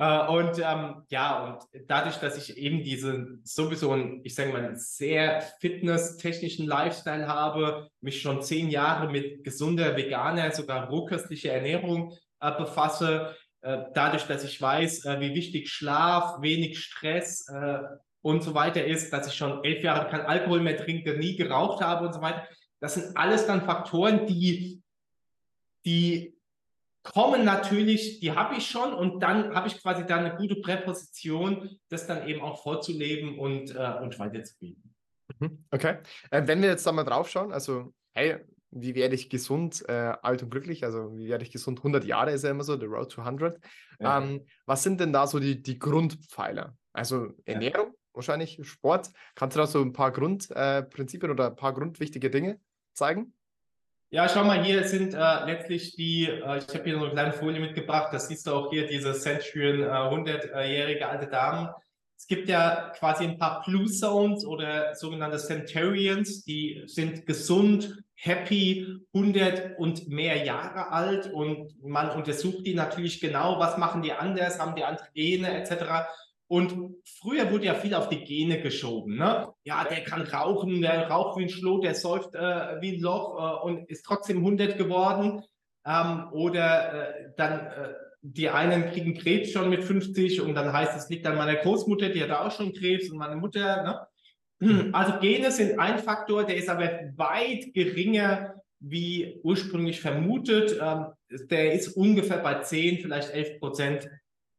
Äh, 0.00 0.26
und 0.28 0.58
ähm, 0.58 1.02
ja, 1.10 1.44
und 1.44 1.86
dadurch, 1.86 2.16
dass 2.16 2.38
ich 2.38 2.56
eben 2.56 2.82
diesen 2.82 3.42
sowieso 3.44 3.92
einen, 3.92 4.24
ich 4.24 4.34
sage 4.34 4.50
mal, 4.50 4.74
sehr 4.74 5.42
fitnesstechnischen 5.60 6.66
Lifestyle 6.66 7.28
habe, 7.28 7.90
mich 8.00 8.22
schon 8.22 8.40
zehn 8.40 8.70
Jahre 8.70 9.10
mit 9.10 9.44
gesunder, 9.44 9.94
veganer, 9.96 10.52
sogar 10.52 10.88
rohköstlicher 10.88 11.52
Ernährung 11.52 12.16
äh, 12.40 12.50
befasse, 12.52 13.36
äh, 13.60 13.76
dadurch, 13.92 14.24
dass 14.24 14.42
ich 14.42 14.60
weiß, 14.60 15.04
äh, 15.04 15.20
wie 15.20 15.34
wichtig 15.34 15.68
Schlaf, 15.68 16.40
wenig 16.40 16.78
Stress 16.78 17.46
und 18.22 18.42
so 18.42 18.54
weiter 18.54 18.84
ist, 18.84 19.12
dass 19.12 19.26
ich 19.26 19.34
schon 19.34 19.62
elf 19.64 19.82
Jahre 19.82 20.08
kein 20.10 20.22
Alkohol 20.22 20.60
mehr 20.60 20.78
trinke, 20.78 21.18
nie 21.18 21.36
geraucht 21.36 21.82
habe 21.82 22.06
und 22.06 22.14
so 22.14 22.22
weiter. 22.22 22.46
Das 22.80 22.94
sind 22.94 23.16
alles 23.16 23.46
dann 23.46 23.62
Faktoren, 23.62 24.26
die, 24.26 24.82
die 25.84 26.36
kommen 27.02 27.44
natürlich, 27.44 28.20
die 28.20 28.32
habe 28.32 28.56
ich 28.56 28.66
schon 28.66 28.92
und 28.92 29.20
dann 29.20 29.54
habe 29.54 29.68
ich 29.68 29.80
quasi 29.80 30.04
da 30.06 30.16
eine 30.16 30.36
gute 30.36 30.56
Präposition, 30.56 31.78
das 31.88 32.06
dann 32.06 32.26
eben 32.26 32.40
auch 32.40 32.62
vorzuleben 32.62 33.38
und, 33.38 33.74
äh, 33.74 33.94
und 34.02 34.18
weiterzugeben. 34.18 34.94
Mhm, 35.38 35.64
okay. 35.70 35.98
Äh, 36.30 36.42
wenn 36.46 36.60
wir 36.60 36.68
jetzt 36.68 36.86
da 36.86 36.92
mal 36.92 37.04
drauf 37.04 37.28
schauen, 37.28 37.52
also, 37.52 37.94
hey, 38.12 38.38
wie 38.72 38.94
werde 38.94 39.14
ich 39.14 39.30
gesund, 39.30 39.84
äh, 39.88 40.14
alt 40.22 40.42
und 40.42 40.50
glücklich? 40.50 40.84
Also, 40.84 41.16
wie 41.16 41.28
werde 41.28 41.44
ich 41.44 41.50
gesund? 41.50 41.80
100 41.80 42.04
Jahre 42.04 42.32
ist 42.32 42.44
ja 42.44 42.50
immer 42.50 42.64
so, 42.64 42.78
the 42.78 42.86
road 42.86 43.10
to 43.10 43.22
100. 43.22 43.58
Ja. 43.98 44.18
Ähm, 44.18 44.46
was 44.66 44.82
sind 44.82 45.00
denn 45.00 45.12
da 45.12 45.26
so 45.26 45.40
die, 45.40 45.60
die 45.62 45.78
Grundpfeiler? 45.78 46.76
Also, 46.92 47.32
Ernährung, 47.44 47.88
ja. 47.88 47.94
wahrscheinlich 48.12 48.60
Sport. 48.62 49.10
Kannst 49.34 49.56
du 49.56 49.60
da 49.60 49.66
so 49.66 49.80
ein 49.80 49.92
paar 49.92 50.12
Grundprinzipien 50.12 51.30
äh, 51.30 51.34
oder 51.34 51.46
ein 51.48 51.56
paar 51.56 51.74
grundwichtige 51.74 52.30
Dinge 52.30 52.60
zeigen? 53.00 53.32
Ja, 54.12 54.28
schau 54.28 54.44
mal, 54.44 54.64
hier 54.64 54.82
sind 54.88 55.14
äh, 55.14 55.44
letztlich 55.46 55.94
die, 55.94 56.26
äh, 56.26 56.58
ich 56.58 56.74
habe 56.74 56.84
hier 56.84 56.98
so 56.98 57.04
eine 57.04 57.12
kleine 57.12 57.32
Folie 57.32 57.60
mitgebracht, 57.60 58.12
das 58.12 58.26
siehst 58.26 58.46
du 58.46 58.52
auch 58.52 58.70
hier, 58.70 58.86
diese 58.88 59.12
Centurion, 59.12 59.82
äh, 59.82 59.86
100-jährige 59.86 61.08
alte 61.08 61.28
Damen. 61.28 61.68
Es 62.16 62.26
gibt 62.26 62.48
ja 62.48 62.92
quasi 62.98 63.24
ein 63.24 63.38
paar 63.38 63.62
Blue 63.64 63.86
Zones 63.86 64.44
oder 64.44 64.94
sogenannte 64.96 65.38
Centurions, 65.38 66.44
die 66.44 66.82
sind 66.86 67.24
gesund, 67.24 68.02
happy, 68.14 68.98
100 69.14 69.78
und 69.78 70.08
mehr 70.08 70.44
Jahre 70.44 70.90
alt 70.90 71.32
und 71.32 71.80
man 71.82 72.10
untersucht 72.10 72.66
die 72.66 72.74
natürlich 72.74 73.20
genau, 73.20 73.60
was 73.60 73.78
machen 73.78 74.02
die 74.02 74.12
anders, 74.12 74.58
haben 74.58 74.74
die 74.74 74.84
andere 74.84 75.06
Gene 75.14 75.54
etc. 75.54 76.08
Und 76.50 76.96
früher 77.04 77.48
wurde 77.52 77.66
ja 77.66 77.74
viel 77.74 77.94
auf 77.94 78.08
die 78.08 78.24
Gene 78.24 78.60
geschoben. 78.60 79.16
Ne? 79.16 79.46
Ja, 79.62 79.84
der 79.84 80.02
kann 80.02 80.22
rauchen, 80.22 80.82
der 80.82 81.08
raucht 81.08 81.38
wie 81.38 81.44
ein 81.44 81.48
Schloh, 81.48 81.78
der 81.78 81.94
säuft 81.94 82.34
äh, 82.34 82.80
wie 82.80 82.96
ein 82.96 83.00
Loch 83.00 83.38
äh, 83.38 83.66
und 83.66 83.88
ist 83.88 84.04
trotzdem 84.04 84.38
100 84.38 84.76
geworden. 84.76 85.44
Ähm, 85.86 86.24
oder 86.32 86.92
äh, 86.92 87.32
dann 87.36 87.66
äh, 87.66 87.94
die 88.22 88.48
einen 88.48 88.90
kriegen 88.90 89.14
Krebs 89.14 89.52
schon 89.52 89.70
mit 89.70 89.84
50 89.84 90.40
und 90.40 90.56
dann 90.56 90.72
heißt 90.72 90.96
es, 90.96 91.08
liegt 91.08 91.24
an 91.24 91.36
meiner 91.36 91.54
Großmutter, 91.54 92.08
die 92.08 92.20
hat 92.20 92.32
auch 92.32 92.50
schon 92.50 92.72
Krebs 92.72 93.08
und 93.10 93.18
meine 93.18 93.36
Mutter. 93.36 93.84
Ne? 93.84 94.72
Mhm. 94.72 94.92
Also 94.92 95.20
Gene 95.20 95.52
sind 95.52 95.78
ein 95.78 96.00
Faktor, 96.00 96.42
der 96.42 96.56
ist 96.56 96.68
aber 96.68 97.12
weit 97.14 97.72
geringer 97.72 98.56
wie 98.80 99.38
ursprünglich 99.44 100.00
vermutet. 100.00 100.76
Ähm, 100.82 101.06
der 101.48 101.74
ist 101.74 101.90
ungefähr 101.96 102.38
bei 102.38 102.58
10, 102.58 102.98
vielleicht 103.02 103.30
11 103.30 103.60
Prozent 103.60 104.10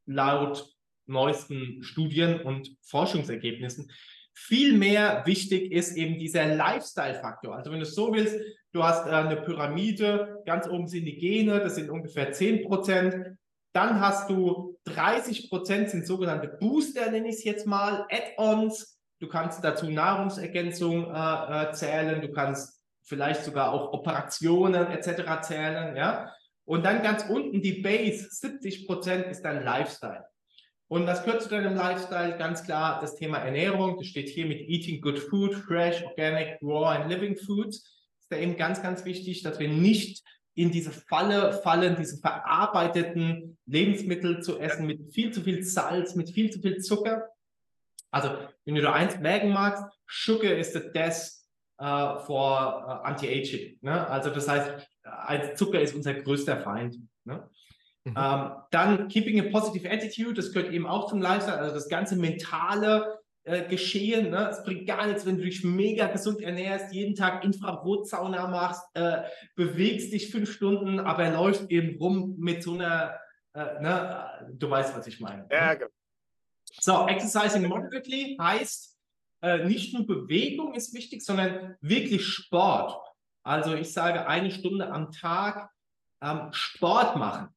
laut 0.05 0.71
neuesten 1.11 1.83
Studien 1.83 2.41
und 2.41 2.75
Forschungsergebnissen. 2.81 3.91
Viel 4.33 4.77
mehr 4.77 5.23
wichtig 5.25 5.71
ist 5.71 5.95
eben 5.97 6.17
dieser 6.17 6.45
Lifestyle-Faktor. 6.55 7.55
Also 7.55 7.71
wenn 7.71 7.79
du 7.79 7.85
es 7.85 7.95
so 7.95 8.13
willst, 8.13 8.35
du 8.71 8.83
hast 8.83 9.05
äh, 9.05 9.11
eine 9.11 9.37
Pyramide, 9.37 10.41
ganz 10.45 10.67
oben 10.67 10.87
sind 10.87 11.05
die 11.05 11.17
Gene, 11.17 11.59
das 11.59 11.75
sind 11.75 11.89
ungefähr 11.89 12.31
10 12.31 12.65
Prozent. 12.65 13.37
Dann 13.73 13.99
hast 13.99 14.29
du 14.29 14.79
30 14.85 15.49
Prozent 15.49 15.89
sind 15.89 16.07
sogenannte 16.07 16.47
Booster, 16.59 17.11
nenne 17.11 17.29
ich 17.29 17.35
es 17.35 17.43
jetzt 17.43 17.67
mal, 17.67 18.05
Add-ons. 18.09 18.99
Du 19.19 19.27
kannst 19.27 19.63
dazu 19.63 19.89
Nahrungsergänzung 19.89 21.13
äh, 21.13 21.69
äh, 21.69 21.73
zählen, 21.73 22.21
du 22.21 22.31
kannst 22.31 22.81
vielleicht 23.03 23.43
sogar 23.43 23.71
auch 23.71 23.93
Operationen 23.93 24.87
etc. 24.87 25.41
zählen, 25.41 25.95
ja. 25.95 26.33
Und 26.65 26.85
dann 26.85 27.03
ganz 27.03 27.25
unten 27.29 27.61
die 27.61 27.81
Base, 27.81 28.27
70 28.29 28.87
Prozent 28.87 29.27
ist 29.27 29.41
dein 29.41 29.63
Lifestyle. 29.63 30.25
Und 30.91 31.07
was 31.07 31.23
gehört 31.23 31.41
zu 31.41 31.47
deinem 31.47 31.73
Lifestyle? 31.73 32.37
Ganz 32.37 32.65
klar 32.65 32.99
das 32.99 33.15
Thema 33.15 33.37
Ernährung. 33.37 33.95
Das 33.95 34.07
steht 34.07 34.27
hier 34.27 34.45
mit 34.45 34.59
Eating 34.59 34.99
Good 34.99 35.19
Food, 35.19 35.55
Fresh, 35.55 36.03
Organic, 36.03 36.61
Raw 36.61 36.85
and 36.93 37.09
Living 37.09 37.37
Foods. 37.37 37.77
Ist 38.19 38.29
da 38.29 38.35
eben 38.35 38.57
ganz, 38.57 38.83
ganz 38.83 39.05
wichtig, 39.05 39.41
dass 39.41 39.57
wir 39.57 39.69
nicht 39.69 40.21
in 40.53 40.69
diese 40.69 40.91
Falle 40.91 41.53
fallen, 41.53 41.95
diese 41.95 42.17
verarbeiteten 42.17 43.57
Lebensmittel 43.67 44.43
zu 44.43 44.59
essen 44.59 44.85
mit 44.85 45.13
viel 45.13 45.31
zu 45.31 45.39
viel 45.39 45.63
Salz, 45.63 46.15
mit 46.15 46.29
viel 46.29 46.51
zu 46.51 46.59
viel 46.59 46.79
Zucker. 46.79 47.29
Also, 48.11 48.35
wenn 48.65 48.75
du 48.75 48.91
eins 48.91 49.17
merken 49.17 49.53
magst, 49.53 49.85
Sugar 50.07 50.57
is 50.57 50.73
the 50.73 50.81
death 50.93 51.31
uh, 51.79 52.19
for 52.25 52.59
uh, 52.85 53.07
anti-aging. 53.07 53.77
Ne? 53.79 54.05
Also, 54.09 54.29
das 54.29 54.45
heißt, 54.45 55.57
Zucker 55.57 55.79
ist 55.79 55.95
unser 55.95 56.15
größter 56.15 56.57
Feind. 56.57 56.97
Ne? 57.23 57.49
Mhm. 58.03 58.15
Ähm, 58.17 58.51
dann 58.71 59.07
Keeping 59.09 59.39
a 59.39 59.51
Positive 59.51 59.89
Attitude, 59.89 60.33
das 60.33 60.51
gehört 60.51 60.73
eben 60.73 60.87
auch 60.87 61.07
zum 61.07 61.21
Lifestyle, 61.21 61.57
also 61.57 61.75
das 61.75 61.87
ganze 61.87 62.15
mentale 62.15 63.19
äh, 63.43 63.67
Geschehen. 63.67 64.31
Ne? 64.31 64.49
Es 64.49 64.63
bringt 64.63 64.87
gar 64.87 65.07
nichts, 65.07 65.25
wenn 65.25 65.37
du 65.37 65.43
dich 65.43 65.63
mega 65.63 66.07
gesund 66.07 66.41
ernährst, 66.41 66.93
jeden 66.93 67.15
Tag 67.15 67.43
Infrarotsauna 67.43 68.47
machst, 68.47 68.83
äh, 68.95 69.23
bewegst 69.55 70.13
dich 70.13 70.31
fünf 70.31 70.51
Stunden, 70.51 70.99
aber 70.99 71.29
läufst 71.29 71.69
eben 71.69 71.97
rum 71.97 72.35
mit 72.37 72.63
so 72.63 72.73
einer, 72.73 73.19
äh, 73.53 73.81
ne? 73.81 74.49
du 74.53 74.69
weißt, 74.69 74.95
was 74.95 75.07
ich 75.07 75.19
meine. 75.19 75.47
Ja, 75.51 75.73
ne? 75.73 75.77
genau. 75.79 75.91
So, 76.79 77.07
Exercising 77.07 77.67
moderately 77.67 78.37
heißt, 78.39 78.97
äh, 79.41 79.65
nicht 79.65 79.93
nur 79.93 80.07
Bewegung 80.07 80.73
ist 80.73 80.93
wichtig, 80.93 81.23
sondern 81.23 81.75
wirklich 81.81 82.25
Sport. 82.25 82.95
Also 83.43 83.73
ich 83.73 83.91
sage 83.91 84.27
eine 84.27 84.51
Stunde 84.51 84.91
am 84.91 85.11
Tag 85.11 85.69
ähm, 86.21 86.49
Sport 86.51 87.17
machen. 87.17 87.49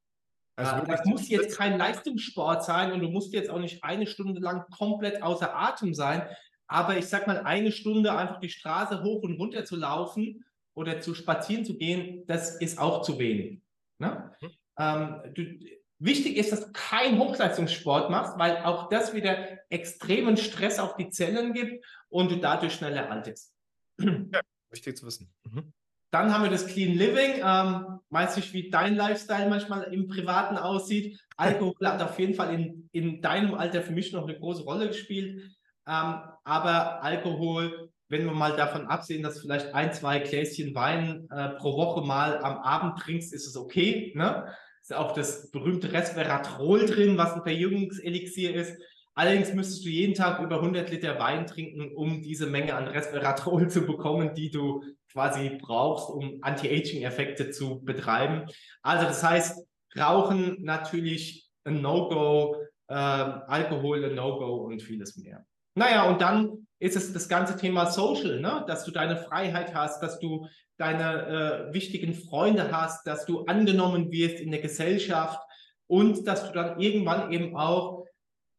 Also 0.56 0.86
das 0.86 1.04
muss 1.04 1.28
jetzt 1.28 1.56
kein 1.56 1.78
Leistungssport 1.78 2.64
sein 2.64 2.92
und 2.92 3.00
du 3.00 3.08
musst 3.08 3.32
jetzt 3.32 3.50
auch 3.50 3.58
nicht 3.58 3.82
eine 3.82 4.06
Stunde 4.06 4.40
lang 4.40 4.64
komplett 4.70 5.22
außer 5.22 5.54
Atem 5.54 5.94
sein. 5.94 6.28
Aber 6.66 6.96
ich 6.96 7.06
sag 7.06 7.26
mal, 7.26 7.40
eine 7.40 7.72
Stunde 7.72 8.14
einfach 8.14 8.40
die 8.40 8.48
Straße 8.48 9.02
hoch 9.02 9.22
und 9.22 9.38
runter 9.38 9.64
zu 9.64 9.76
laufen 9.76 10.44
oder 10.74 11.00
zu 11.00 11.14
spazieren 11.14 11.64
zu 11.64 11.76
gehen, 11.76 12.24
das 12.26 12.60
ist 12.60 12.78
auch 12.78 13.02
zu 13.02 13.18
wenig. 13.18 13.60
Ne? 13.98 14.32
Mhm. 14.40 14.50
Ähm, 14.78 15.34
du, 15.34 15.58
wichtig 15.98 16.36
ist, 16.36 16.52
dass 16.52 16.66
du 16.66 16.72
keinen 16.72 17.18
Hochleistungssport 17.18 18.10
machst, 18.10 18.38
weil 18.38 18.58
auch 18.58 18.88
das 18.88 19.14
wieder 19.14 19.58
extremen 19.70 20.36
Stress 20.36 20.78
auf 20.78 20.96
die 20.96 21.10
Zellen 21.10 21.52
gibt 21.52 21.84
und 22.08 22.30
du 22.30 22.36
dadurch 22.36 22.74
schneller 22.74 23.10
altest. 23.10 23.54
Ja, 23.98 24.40
wichtig 24.70 24.96
zu 24.96 25.06
wissen. 25.06 25.32
Mhm. 25.44 25.72
Dann 26.14 26.32
haben 26.32 26.44
wir 26.44 26.50
das 26.50 26.68
Clean 26.68 26.96
Living. 26.96 27.42
Ähm, 27.44 27.98
weiß 28.10 28.36
nicht, 28.36 28.52
wie 28.52 28.70
dein 28.70 28.94
Lifestyle 28.94 29.50
manchmal 29.50 29.92
im 29.92 30.06
Privaten 30.06 30.56
aussieht. 30.56 31.18
Alkohol 31.36 31.74
hat 31.84 32.00
auf 32.00 32.16
jeden 32.20 32.34
Fall 32.34 32.54
in, 32.54 32.88
in 32.92 33.20
deinem 33.20 33.56
Alter 33.56 33.82
für 33.82 33.90
mich 33.92 34.12
noch 34.12 34.22
eine 34.22 34.38
große 34.38 34.62
Rolle 34.62 34.86
gespielt. 34.86 35.42
Ähm, 35.88 36.14
aber 36.44 37.02
Alkohol, 37.02 37.90
wenn 38.08 38.26
wir 38.26 38.32
mal 38.32 38.54
davon 38.54 38.86
absehen, 38.86 39.24
dass 39.24 39.40
vielleicht 39.40 39.74
ein, 39.74 39.92
zwei 39.92 40.20
Gläschen 40.20 40.72
Wein 40.76 41.26
äh, 41.32 41.48
pro 41.48 41.76
Woche 41.76 42.06
mal 42.06 42.38
am 42.38 42.58
Abend 42.58 43.00
trinkst, 43.00 43.34
ist 43.34 43.48
es 43.48 43.56
okay. 43.56 44.12
Ne? 44.14 44.46
Ist 44.82 44.94
auch 44.94 45.14
das 45.14 45.50
berühmte 45.50 45.92
Resveratrol 45.92 46.86
drin, 46.86 47.18
was 47.18 47.32
ein 47.32 47.42
Verjüngungselixier 47.42 48.54
ist. 48.54 48.80
Allerdings 49.16 49.52
müsstest 49.54 49.84
du 49.84 49.90
jeden 49.90 50.14
Tag 50.14 50.40
über 50.40 50.56
100 50.56 50.90
Liter 50.90 51.18
Wein 51.20 51.46
trinken, 51.46 51.94
um 51.94 52.20
diese 52.20 52.46
Menge 52.46 52.74
an 52.74 52.88
Resveratrol 52.88 53.68
zu 53.70 53.82
bekommen, 53.82 54.34
die 54.34 54.50
du 54.50 54.82
quasi 55.12 55.58
brauchst, 55.60 56.10
um 56.10 56.38
Anti-Aging-Effekte 56.42 57.50
zu 57.50 57.80
betreiben. 57.84 58.46
Also 58.82 59.06
das 59.06 59.22
heißt, 59.22 59.64
Rauchen 59.96 60.62
natürlich 60.62 61.48
ein 61.62 61.80
No-Go, 61.80 62.56
äh, 62.88 62.94
Alkohol 62.94 64.04
ein 64.04 64.16
No-Go 64.16 64.64
und 64.64 64.82
vieles 64.82 65.16
mehr. 65.16 65.44
Naja, 65.76 66.08
und 66.08 66.20
dann 66.20 66.66
ist 66.80 66.96
es 66.96 67.12
das 67.12 67.28
ganze 67.28 67.56
Thema 67.56 67.86
Social, 67.86 68.40
ne? 68.40 68.64
dass 68.66 68.84
du 68.84 68.90
deine 68.90 69.16
Freiheit 69.16 69.74
hast, 69.74 70.02
dass 70.02 70.18
du 70.18 70.46
deine 70.76 71.68
äh, 71.70 71.74
wichtigen 71.74 72.14
Freunde 72.14 72.70
hast, 72.72 73.06
dass 73.06 73.26
du 73.26 73.44
angenommen 73.44 74.10
wirst 74.10 74.40
in 74.40 74.50
der 74.50 74.60
Gesellschaft 74.60 75.40
und 75.86 76.26
dass 76.26 76.46
du 76.46 76.52
dann 76.52 76.80
irgendwann 76.80 77.32
eben 77.32 77.56
auch 77.56 78.03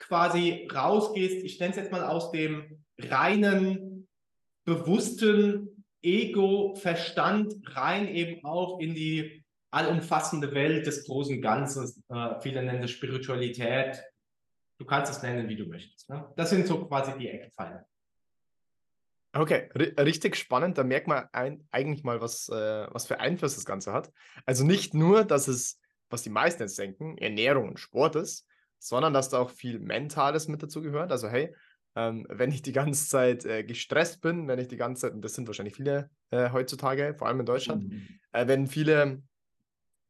quasi 0.07 0.67
rausgehst, 0.73 1.43
ich 1.43 1.59
nenne 1.59 1.71
es 1.71 1.77
jetzt 1.77 1.91
mal 1.91 2.03
aus 2.03 2.31
dem 2.31 2.83
reinen, 2.99 4.07
bewussten 4.63 5.85
Ego, 6.01 6.75
Verstand 6.75 7.55
rein 7.75 8.07
eben 8.07 8.43
auch 8.45 8.79
in 8.79 8.93
die 8.93 9.43
allumfassende 9.71 10.53
Welt 10.53 10.85
des 10.85 11.05
großen 11.05 11.41
Ganzen. 11.41 12.03
Äh, 12.09 12.39
viele 12.41 12.63
nennen 12.63 12.83
es 12.83 12.91
Spiritualität. 12.91 14.01
Du 14.77 14.85
kannst 14.85 15.11
es 15.11 15.21
nennen, 15.21 15.49
wie 15.49 15.55
du 15.55 15.65
möchtest. 15.65 16.09
Ne? 16.09 16.31
Das 16.35 16.49
sind 16.49 16.67
so 16.67 16.85
quasi 16.85 17.17
die 17.17 17.29
Eckpfeiler. 17.29 17.85
Okay, 19.33 19.69
richtig 19.75 20.37
spannend. 20.37 20.77
Da 20.77 20.85
merkt 20.85 21.07
man 21.07 21.27
ein, 21.33 21.67
eigentlich 21.71 22.05
mal, 22.05 22.21
was, 22.21 22.47
äh, 22.47 22.87
was 22.91 23.05
für 23.05 23.19
Einfluss 23.19 23.55
das 23.55 23.65
Ganze 23.65 23.91
hat. 23.91 24.11
Also 24.45 24.63
nicht 24.63 24.93
nur, 24.93 25.25
dass 25.25 25.49
es, 25.49 25.77
was 26.09 26.23
die 26.23 26.29
meisten 26.29 26.63
jetzt 26.63 26.79
denken, 26.79 27.17
Ernährung 27.17 27.67
und 27.67 27.79
Sport 27.79 28.15
ist, 28.15 28.47
sondern 28.85 29.13
dass 29.13 29.29
da 29.29 29.39
auch 29.39 29.49
viel 29.49 29.79
Mentales 29.79 30.47
mit 30.47 30.61
dazu 30.61 30.81
gehört. 30.81 31.11
Also 31.11 31.27
hey, 31.27 31.55
ähm, 31.95 32.25
wenn 32.29 32.51
ich 32.51 32.61
die 32.61 32.71
ganze 32.71 33.07
Zeit 33.07 33.43
äh, 33.45 33.63
gestresst 33.63 34.21
bin, 34.21 34.47
wenn 34.47 34.59
ich 34.59 34.67
die 34.67 34.77
ganze 34.77 35.03
Zeit, 35.03 35.13
und 35.13 35.21
das 35.23 35.33
sind 35.33 35.47
wahrscheinlich 35.47 35.75
viele 35.75 36.09
äh, 36.29 36.51
heutzutage, 36.51 37.15
vor 37.17 37.27
allem 37.27 37.39
in 37.39 37.45
Deutschland, 37.45 37.89
mhm. 37.89 38.07
äh, 38.31 38.47
wenn 38.47 38.67
viele 38.67 39.23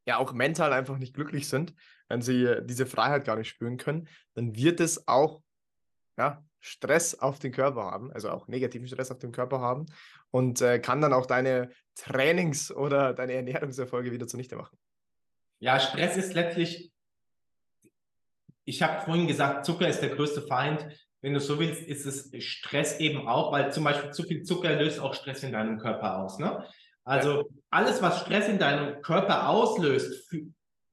ja 0.04 0.18
auch 0.18 0.32
mental 0.32 0.72
einfach 0.72 0.98
nicht 0.98 1.14
glücklich 1.14 1.48
sind, 1.48 1.74
wenn 2.08 2.20
sie 2.20 2.56
diese 2.64 2.86
Freiheit 2.86 3.24
gar 3.24 3.36
nicht 3.36 3.48
spüren 3.48 3.78
können, 3.78 4.08
dann 4.34 4.54
wird 4.54 4.80
es 4.80 5.08
auch 5.08 5.40
ja, 6.18 6.44
Stress 6.60 7.14
auf 7.14 7.38
den 7.38 7.52
Körper 7.52 7.84
haben, 7.84 8.12
also 8.12 8.30
auch 8.30 8.46
negativen 8.46 8.86
Stress 8.86 9.10
auf 9.10 9.18
den 9.18 9.32
Körper 9.32 9.60
haben 9.60 9.86
und 10.30 10.60
äh, 10.60 10.78
kann 10.80 11.00
dann 11.00 11.12
auch 11.12 11.26
deine 11.26 11.70
Trainings- 11.94 12.70
oder 12.70 13.14
deine 13.14 13.32
Ernährungserfolge 13.32 14.12
wieder 14.12 14.26
zunichte 14.26 14.56
machen. 14.56 14.76
Ja, 15.60 15.80
Stress 15.80 16.16
ist 16.16 16.34
letztlich, 16.34 16.92
ich 18.66 18.82
habe 18.82 19.02
vorhin 19.04 19.26
gesagt, 19.26 19.64
Zucker 19.64 19.88
ist 19.88 20.00
der 20.00 20.10
größte 20.10 20.42
Feind 20.42 20.86
wenn 21.26 21.34
du 21.34 21.40
so 21.40 21.58
willst, 21.58 21.82
ist 21.82 22.06
es 22.06 22.30
Stress 22.44 23.00
eben 23.00 23.26
auch, 23.26 23.50
weil 23.50 23.72
zum 23.72 23.82
Beispiel 23.82 24.12
zu 24.12 24.22
viel 24.22 24.44
Zucker 24.44 24.76
löst 24.76 25.00
auch 25.00 25.12
Stress 25.12 25.42
in 25.42 25.50
deinem 25.50 25.78
Körper 25.78 26.18
aus. 26.18 26.38
Ne? 26.38 26.64
Also 27.02 27.38
ja. 27.38 27.44
alles, 27.70 28.00
was 28.00 28.20
Stress 28.20 28.48
in 28.48 28.60
deinem 28.60 29.02
Körper 29.02 29.48
auslöst, 29.48 30.30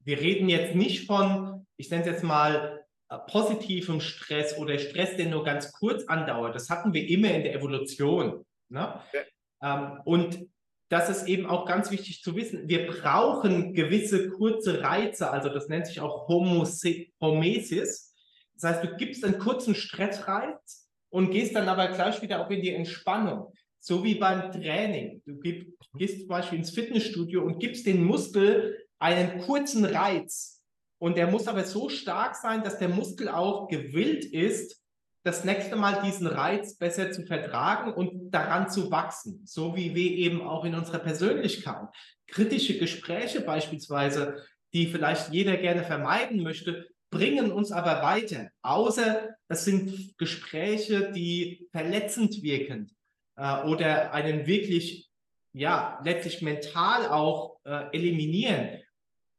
wir 0.00 0.20
reden 0.20 0.48
jetzt 0.48 0.74
nicht 0.74 1.06
von, 1.06 1.66
ich 1.76 1.88
nenne 1.88 2.02
es 2.02 2.08
jetzt 2.08 2.24
mal, 2.24 2.84
äh, 3.10 3.18
positivem 3.30 4.00
Stress 4.00 4.58
oder 4.58 4.76
Stress, 4.78 5.16
der 5.16 5.26
nur 5.26 5.44
ganz 5.44 5.70
kurz 5.72 6.04
andauert. 6.08 6.56
Das 6.56 6.68
hatten 6.68 6.92
wir 6.92 7.08
immer 7.08 7.30
in 7.30 7.44
der 7.44 7.54
Evolution. 7.54 8.44
Ne? 8.70 9.00
Ja. 9.12 9.22
Ähm, 9.62 10.00
und 10.04 10.48
das 10.88 11.08
ist 11.08 11.26
eben 11.28 11.46
auch 11.46 11.66
ganz 11.66 11.90
wichtig 11.90 12.22
zu 12.22 12.36
wissen. 12.36 12.68
Wir 12.68 12.86
brauchen 12.86 13.74
gewisse 13.74 14.28
kurze 14.30 14.82
Reize, 14.82 15.30
also 15.30 15.48
das 15.48 15.68
nennt 15.68 15.86
sich 15.86 16.00
auch 16.00 16.28
Homesis. 16.28 18.14
Das 18.54 18.62
heißt, 18.62 18.84
du 18.84 18.96
gibst 18.96 19.24
einen 19.24 19.38
kurzen 19.38 19.74
Stressreiz 19.74 20.88
und 21.10 21.30
gehst 21.30 21.56
dann 21.56 21.68
aber 21.68 21.88
gleich 21.88 22.20
wieder 22.22 22.44
auch 22.44 22.50
in 22.50 22.62
die 22.62 22.70
Entspannung. 22.70 23.52
So 23.80 24.02
wie 24.04 24.14
beim 24.14 24.50
Training. 24.50 25.22
Du 25.26 25.38
gehst 25.38 26.20
zum 26.20 26.28
Beispiel 26.28 26.58
ins 26.58 26.70
Fitnessstudio 26.70 27.42
und 27.42 27.58
gibst 27.58 27.86
den 27.86 28.02
Muskel 28.04 28.78
einen 28.98 29.40
kurzen 29.40 29.84
Reiz. 29.84 30.62
Und 30.98 31.16
der 31.18 31.26
muss 31.26 31.48
aber 31.48 31.64
so 31.64 31.88
stark 31.88 32.36
sein, 32.36 32.62
dass 32.62 32.78
der 32.78 32.88
Muskel 32.88 33.28
auch 33.28 33.68
gewillt 33.68 34.24
ist, 34.24 34.82
das 35.24 35.42
nächste 35.42 35.74
Mal 35.74 36.02
diesen 36.02 36.26
Reiz 36.26 36.76
besser 36.76 37.10
zu 37.10 37.24
vertragen 37.24 37.94
und 37.94 38.30
daran 38.30 38.68
zu 38.68 38.90
wachsen. 38.90 39.40
So 39.46 39.74
wie 39.74 39.94
wir 39.94 40.10
eben 40.10 40.42
auch 40.42 40.64
in 40.64 40.74
unserer 40.74 40.98
Persönlichkeit. 40.98 41.88
Kritische 42.26 42.78
Gespräche 42.78 43.40
beispielsweise, 43.40 44.44
die 44.74 44.86
vielleicht 44.86 45.32
jeder 45.32 45.56
gerne 45.56 45.82
vermeiden 45.82 46.42
möchte, 46.42 46.86
bringen 47.10 47.52
uns 47.52 47.72
aber 47.72 48.02
weiter, 48.02 48.50
außer 48.62 49.30
es 49.48 49.64
sind 49.64 50.18
Gespräche, 50.18 51.12
die 51.12 51.68
verletzend 51.70 52.42
wirken 52.42 52.94
äh, 53.36 53.62
oder 53.62 54.12
einen 54.12 54.46
wirklich, 54.46 55.08
ja, 55.52 56.00
letztlich 56.04 56.42
mental 56.42 57.08
auch 57.08 57.60
äh, 57.64 57.96
eliminieren. 57.96 58.80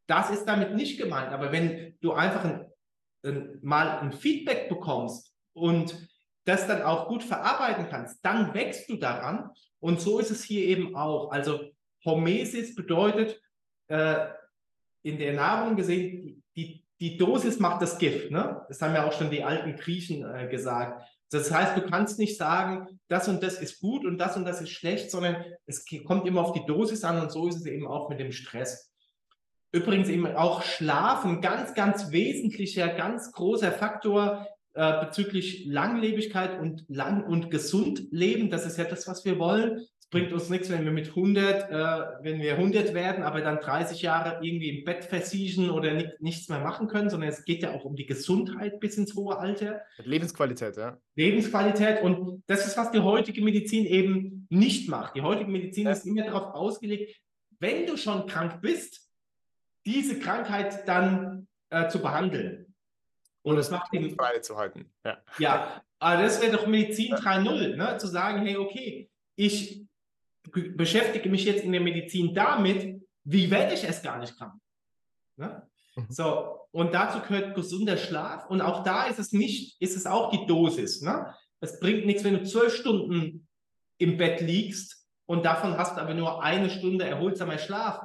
Das 0.08 0.32
ist 0.32 0.46
damit 0.46 0.74
nicht 0.74 0.98
gemeint. 0.98 1.32
Aber 1.32 1.52
wenn 1.52 1.98
du 2.00 2.14
einfach 2.14 2.46
ein, 2.46 2.66
ein, 3.24 3.60
mal 3.62 4.00
ein 4.00 4.14
Feedback 4.14 4.70
bekommst 4.70 5.35
und 5.56 6.08
das 6.44 6.68
dann 6.68 6.84
auch 6.84 7.08
gut 7.08 7.24
verarbeiten 7.24 7.88
kannst, 7.90 8.24
dann 8.24 8.54
wächst 8.54 8.88
du 8.90 8.98
daran. 8.98 9.50
Und 9.80 10.00
so 10.00 10.20
ist 10.20 10.30
es 10.30 10.44
hier 10.44 10.66
eben 10.66 10.96
auch. 10.96 11.32
Also 11.32 11.72
Hormesis 12.04 12.76
bedeutet 12.76 13.42
äh, 13.88 14.28
in 15.02 15.18
der 15.18 15.34
Nahrung 15.34 15.76
gesehen, 15.76 16.44
die, 16.56 16.84
die 17.00 17.18
Dosis 17.18 17.60
macht 17.60 17.82
das 17.82 17.98
Gift. 17.98 18.32
Ne? 18.32 18.64
Das 18.68 18.82
haben 18.82 18.94
ja 18.94 19.08
auch 19.08 19.14
schon 19.14 19.32
die 19.32 19.44
alten 19.44 19.76
Griechen 19.76 20.24
äh, 20.24 20.48
gesagt. 20.48 21.04
Das 21.32 21.52
heißt, 21.52 21.76
du 21.76 21.82
kannst 21.82 22.20
nicht 22.20 22.38
sagen, 22.38 23.00
das 23.08 23.28
und 23.28 23.42
das 23.42 23.60
ist 23.60 23.80
gut 23.80 24.06
und 24.06 24.20
das 24.20 24.38
und 24.38 24.46
das 24.46 24.62
ist 24.62 24.70
schlecht, 24.70 25.10
sondern 25.10 25.44
es 25.66 25.86
kommt 26.06 26.28
immer 26.28 26.42
auf 26.42 26.54
die 26.54 26.66
Dosis 26.66 27.04
an 27.04 27.20
und 27.20 27.32
so 27.32 27.48
ist 27.48 27.56
es 27.56 27.66
eben 27.66 27.88
auch 27.88 28.10
mit 28.10 28.20
dem 28.20 28.32
Stress. 28.32 28.92
übrigens 29.72 30.08
eben 30.08 30.28
auch 30.28 30.62
Schlaf, 30.62 31.26
ein 31.26 31.42
ganz, 31.42 31.74
ganz 31.74 32.12
wesentlicher, 32.12 32.88
ganz 32.90 33.32
großer 33.32 33.72
Faktor 33.72 34.48
äh, 34.76 35.06
bezüglich 35.06 35.66
Langlebigkeit 35.66 36.60
und 36.60 36.84
lang 36.90 37.24
und 37.24 37.50
gesund 37.50 38.08
leben. 38.12 38.50
Das 38.50 38.66
ist 38.66 38.78
ja 38.78 38.84
das, 38.84 39.08
was 39.08 39.24
wir 39.24 39.40
wollen. 39.40 39.78
Es 39.98 40.10
bringt 40.10 40.34
uns 40.34 40.50
nichts, 40.50 40.70
wenn 40.70 40.84
wir 40.84 40.92
mit 40.92 41.08
100, 41.08 41.70
äh, 41.70 42.24
wenn 42.24 42.42
wir 42.42 42.58
100 42.58 42.94
werden, 42.94 43.24
aber 43.24 43.40
dann 43.40 43.60
30 43.60 44.02
Jahre 44.02 44.46
irgendwie 44.46 44.80
im 44.80 44.84
Bett 44.84 45.06
versiegen 45.06 45.70
oder 45.70 45.94
nicht, 45.94 46.22
nichts 46.22 46.50
mehr 46.50 46.60
machen 46.60 46.88
können, 46.90 47.10
sondern 47.10 47.30
es 47.30 47.46
geht 47.46 47.64
ja 47.64 47.72
auch 47.72 47.86
um 47.86 47.96
die 47.96 48.06
Gesundheit 48.06 48.82
bis 48.82 48.98
ins 48.98 49.16
hohe 49.16 49.38
Alter. 49.38 49.82
Lebensqualität, 50.04 50.76
ja. 50.76 50.98
Lebensqualität 51.16 52.04
und 52.04 52.44
das 52.48 52.68
ist, 52.68 52.78
was 52.78 52.92
die 52.92 53.00
heutige 53.00 53.42
Medizin 53.42 53.86
eben 53.86 54.46
nicht 54.50 54.90
macht. 54.90 55.16
Die 55.16 55.22
heutige 55.22 55.50
Medizin 55.50 55.86
ja. 55.86 55.92
ist 55.92 56.06
immer 56.06 56.26
darauf 56.26 56.54
ausgelegt, 56.54 57.16
wenn 57.60 57.86
du 57.86 57.96
schon 57.96 58.28
krank 58.28 58.62
bist, 58.62 59.10
diese 59.86 60.20
Krankheit 60.20 60.86
dann 60.86 61.48
äh, 61.70 61.88
zu 61.88 62.00
behandeln. 62.00 62.65
Und 63.46 63.58
das 63.58 63.70
macht 63.70 63.94
ihn 63.94 64.16
frei 64.16 64.40
zu 64.40 64.58
halten. 64.58 64.92
Ja, 65.06 65.18
ja 65.38 65.82
aber 66.00 66.24
das 66.24 66.42
wäre 66.42 66.52
doch 66.52 66.66
Medizin 66.66 67.14
3.0, 67.14 67.76
ne? 67.76 67.98
zu 67.98 68.08
sagen, 68.08 68.46
hey, 68.46 68.58
okay, 68.58 69.10
ich 69.36 69.86
beschäftige 70.52 71.30
mich 71.30 71.46
jetzt 71.46 71.64
in 71.64 71.72
der 71.72 71.82
Medizin 71.82 72.34
damit, 72.34 73.02
wie 73.24 73.52
werde 73.52 73.76
ich 73.76 73.84
erst 73.84 74.04
gar 74.04 74.18
nicht 74.18 74.36
krank? 74.36 74.54
Ne? 75.38 75.62
Mhm. 75.96 76.06
So, 76.10 76.60
und 76.72 76.94
dazu 76.94 77.20
gehört 77.20 77.56
gesunder 77.56 77.98
Schlaf. 77.98 78.50
Und 78.50 78.62
auch 78.62 78.84
da 78.84 79.06
ist 79.06 79.20
es 79.20 79.32
nicht, 79.32 79.80
ist 79.80 79.96
es 79.96 80.08
auch 80.08 80.32
die 80.32 80.46
Dosis. 80.48 81.02
Ne? 81.02 81.32
Es 81.60 81.80
bringt 81.80 82.06
nichts, 82.06 82.24
wenn 82.24 82.34
du 82.34 82.44
zwölf 82.44 82.76
Stunden 82.76 83.48
im 83.98 84.18
Bett 84.18 84.42
liegst 84.42 85.08
und 85.28 85.46
davon 85.46 85.78
hast 85.78 85.98
du 85.98 86.02
aber 86.02 86.14
nur 86.14 86.44
eine 86.44 86.70
Stunde 86.70 87.06
erholsamer 87.06 87.60
Schlaf. 87.60 88.02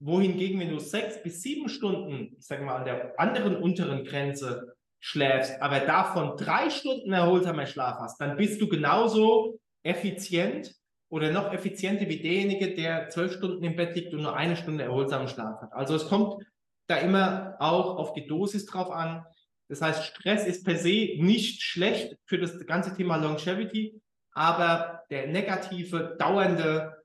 Wohingegen, 0.00 0.58
wenn 0.58 0.70
du 0.70 0.80
sechs 0.80 1.22
bis 1.22 1.42
sieben 1.42 1.68
Stunden, 1.68 2.34
ich 2.36 2.44
sage 2.44 2.64
mal, 2.64 2.76
an 2.76 2.84
der 2.84 3.20
anderen 3.20 3.56
unteren 3.56 4.04
Grenze 4.04 4.71
schläfst, 5.04 5.60
aber 5.60 5.80
davon 5.80 6.36
drei 6.36 6.70
Stunden 6.70 7.12
erholsamer 7.12 7.66
Schlaf 7.66 7.98
hast, 7.98 8.20
dann 8.20 8.36
bist 8.36 8.60
du 8.60 8.68
genauso 8.68 9.58
effizient 9.82 10.72
oder 11.10 11.32
noch 11.32 11.52
effizienter 11.52 12.08
wie 12.08 12.22
derjenige, 12.22 12.72
der 12.74 13.08
zwölf 13.10 13.32
Stunden 13.32 13.64
im 13.64 13.74
Bett 13.74 13.96
liegt 13.96 14.14
und 14.14 14.22
nur 14.22 14.36
eine 14.36 14.56
Stunde 14.56 14.84
erholsamen 14.84 15.26
Schlaf 15.26 15.60
hat. 15.60 15.72
Also 15.72 15.96
es 15.96 16.06
kommt 16.06 16.44
da 16.86 16.98
immer 16.98 17.56
auch 17.58 17.96
auf 17.96 18.12
die 18.12 18.28
Dosis 18.28 18.64
drauf 18.64 18.90
an. 18.90 19.26
Das 19.68 19.82
heißt, 19.82 20.04
Stress 20.04 20.46
ist 20.46 20.64
per 20.64 20.76
se 20.76 21.16
nicht 21.18 21.62
schlecht 21.62 22.16
für 22.24 22.38
das 22.38 22.64
ganze 22.66 22.94
Thema 22.94 23.16
Longevity, 23.16 24.00
aber 24.32 25.02
der 25.10 25.26
negative, 25.26 26.16
dauernde 26.16 27.02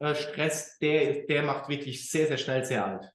äh, 0.00 0.16
Stress, 0.16 0.78
der, 0.78 1.26
der 1.26 1.44
macht 1.44 1.68
wirklich 1.68 2.10
sehr, 2.10 2.26
sehr 2.26 2.38
schnell 2.38 2.64
sehr 2.64 2.84
alt. 2.84 3.12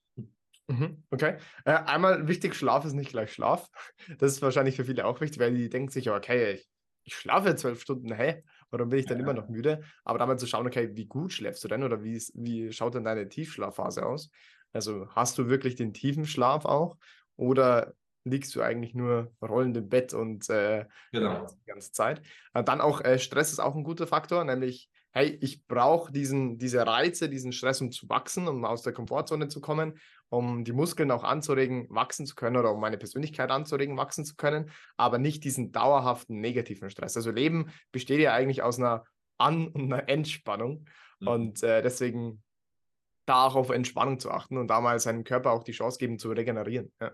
Mhm, 0.71 1.03
okay. 1.11 1.37
Äh, 1.65 1.73
einmal 1.73 2.27
wichtig, 2.27 2.55
Schlaf 2.55 2.85
ist 2.85 2.93
nicht 2.93 3.09
gleich 3.09 3.33
Schlaf. 3.33 3.69
Das 4.19 4.31
ist 4.31 4.41
wahrscheinlich 4.41 4.75
für 4.75 4.85
viele 4.85 5.05
auch 5.05 5.19
wichtig, 5.19 5.39
weil 5.39 5.53
die 5.53 5.69
denken 5.69 5.89
sich, 5.89 6.09
okay, 6.09 6.53
ich, 6.53 6.69
ich 7.03 7.15
schlafe 7.15 7.55
zwölf 7.55 7.81
Stunden, 7.81 8.13
hä? 8.13 8.43
Warum 8.69 8.89
bin 8.89 8.99
ich 8.99 9.05
dann 9.05 9.17
ja. 9.17 9.23
immer 9.23 9.33
noch 9.33 9.49
müde? 9.49 9.81
Aber 10.05 10.17
da 10.17 10.25
mal 10.25 10.39
zu 10.39 10.47
schauen, 10.47 10.65
okay, 10.65 10.91
wie 10.93 11.05
gut 11.05 11.33
schläfst 11.33 11.63
du 11.63 11.67
denn 11.67 11.83
oder 11.83 12.03
wie, 12.03 12.23
wie 12.35 12.71
schaut 12.71 12.95
denn 12.95 13.03
deine 13.03 13.27
Tiefschlafphase 13.27 14.05
aus? 14.05 14.29
Also 14.71 15.07
hast 15.13 15.37
du 15.37 15.49
wirklich 15.49 15.75
den 15.75 15.93
tiefen 15.93 16.25
Schlaf 16.25 16.63
auch 16.63 16.95
oder 17.35 17.93
liegst 18.23 18.55
du 18.55 18.61
eigentlich 18.61 18.93
nur 18.93 19.33
rollend 19.41 19.75
im 19.75 19.89
Bett 19.89 20.13
und 20.13 20.49
äh, 20.49 20.85
genau. 21.11 21.47
die 21.47 21.65
ganze 21.65 21.91
Zeit? 21.91 22.21
Äh, 22.53 22.63
dann 22.63 22.79
auch 22.79 23.01
äh, 23.01 23.19
Stress 23.19 23.51
ist 23.51 23.59
auch 23.59 23.75
ein 23.75 23.83
guter 23.83 24.07
Faktor, 24.07 24.45
nämlich 24.45 24.89
hey, 25.11 25.37
ich 25.41 25.67
brauche 25.67 26.11
diesen, 26.11 26.57
diese 26.57 26.85
Reize, 26.85 27.29
diesen 27.29 27.51
Stress, 27.51 27.81
um 27.81 27.91
zu 27.91 28.07
wachsen, 28.09 28.47
um 28.47 28.65
aus 28.65 28.81
der 28.81 28.93
Komfortzone 28.93 29.47
zu 29.49 29.61
kommen, 29.61 29.99
um 30.31 30.63
die 30.63 30.71
Muskeln 30.71 31.11
auch 31.11 31.25
anzuregen, 31.25 31.87
wachsen 31.89 32.25
zu 32.25 32.35
können 32.35 32.55
oder 32.55 32.71
um 32.71 32.79
meine 32.79 32.97
Persönlichkeit 32.97 33.51
anzuregen, 33.51 33.97
wachsen 33.97 34.23
zu 34.23 34.35
können, 34.35 34.71
aber 34.95 35.17
nicht 35.17 35.43
diesen 35.43 35.73
dauerhaften 35.73 36.39
negativen 36.39 36.89
Stress. 36.89 37.17
Also 37.17 37.31
Leben 37.31 37.69
besteht 37.91 38.21
ja 38.21 38.33
eigentlich 38.33 38.63
aus 38.63 38.79
einer 38.79 39.03
An- 39.37 39.67
und 39.67 39.91
einer 39.91 40.07
Entspannung 40.07 40.87
mhm. 41.19 41.27
und 41.27 41.63
äh, 41.63 41.81
deswegen 41.81 42.41
da 43.25 43.45
auch 43.45 43.55
auf 43.55 43.69
Entspannung 43.71 44.19
zu 44.19 44.31
achten 44.31 44.57
und 44.57 44.69
da 44.69 44.79
mal 44.79 44.97
seinem 45.01 45.25
Körper 45.25 45.51
auch 45.51 45.63
die 45.63 45.73
Chance 45.73 45.97
geben 45.97 46.17
zu 46.17 46.31
regenerieren. 46.31 46.93
Ja. 47.01 47.11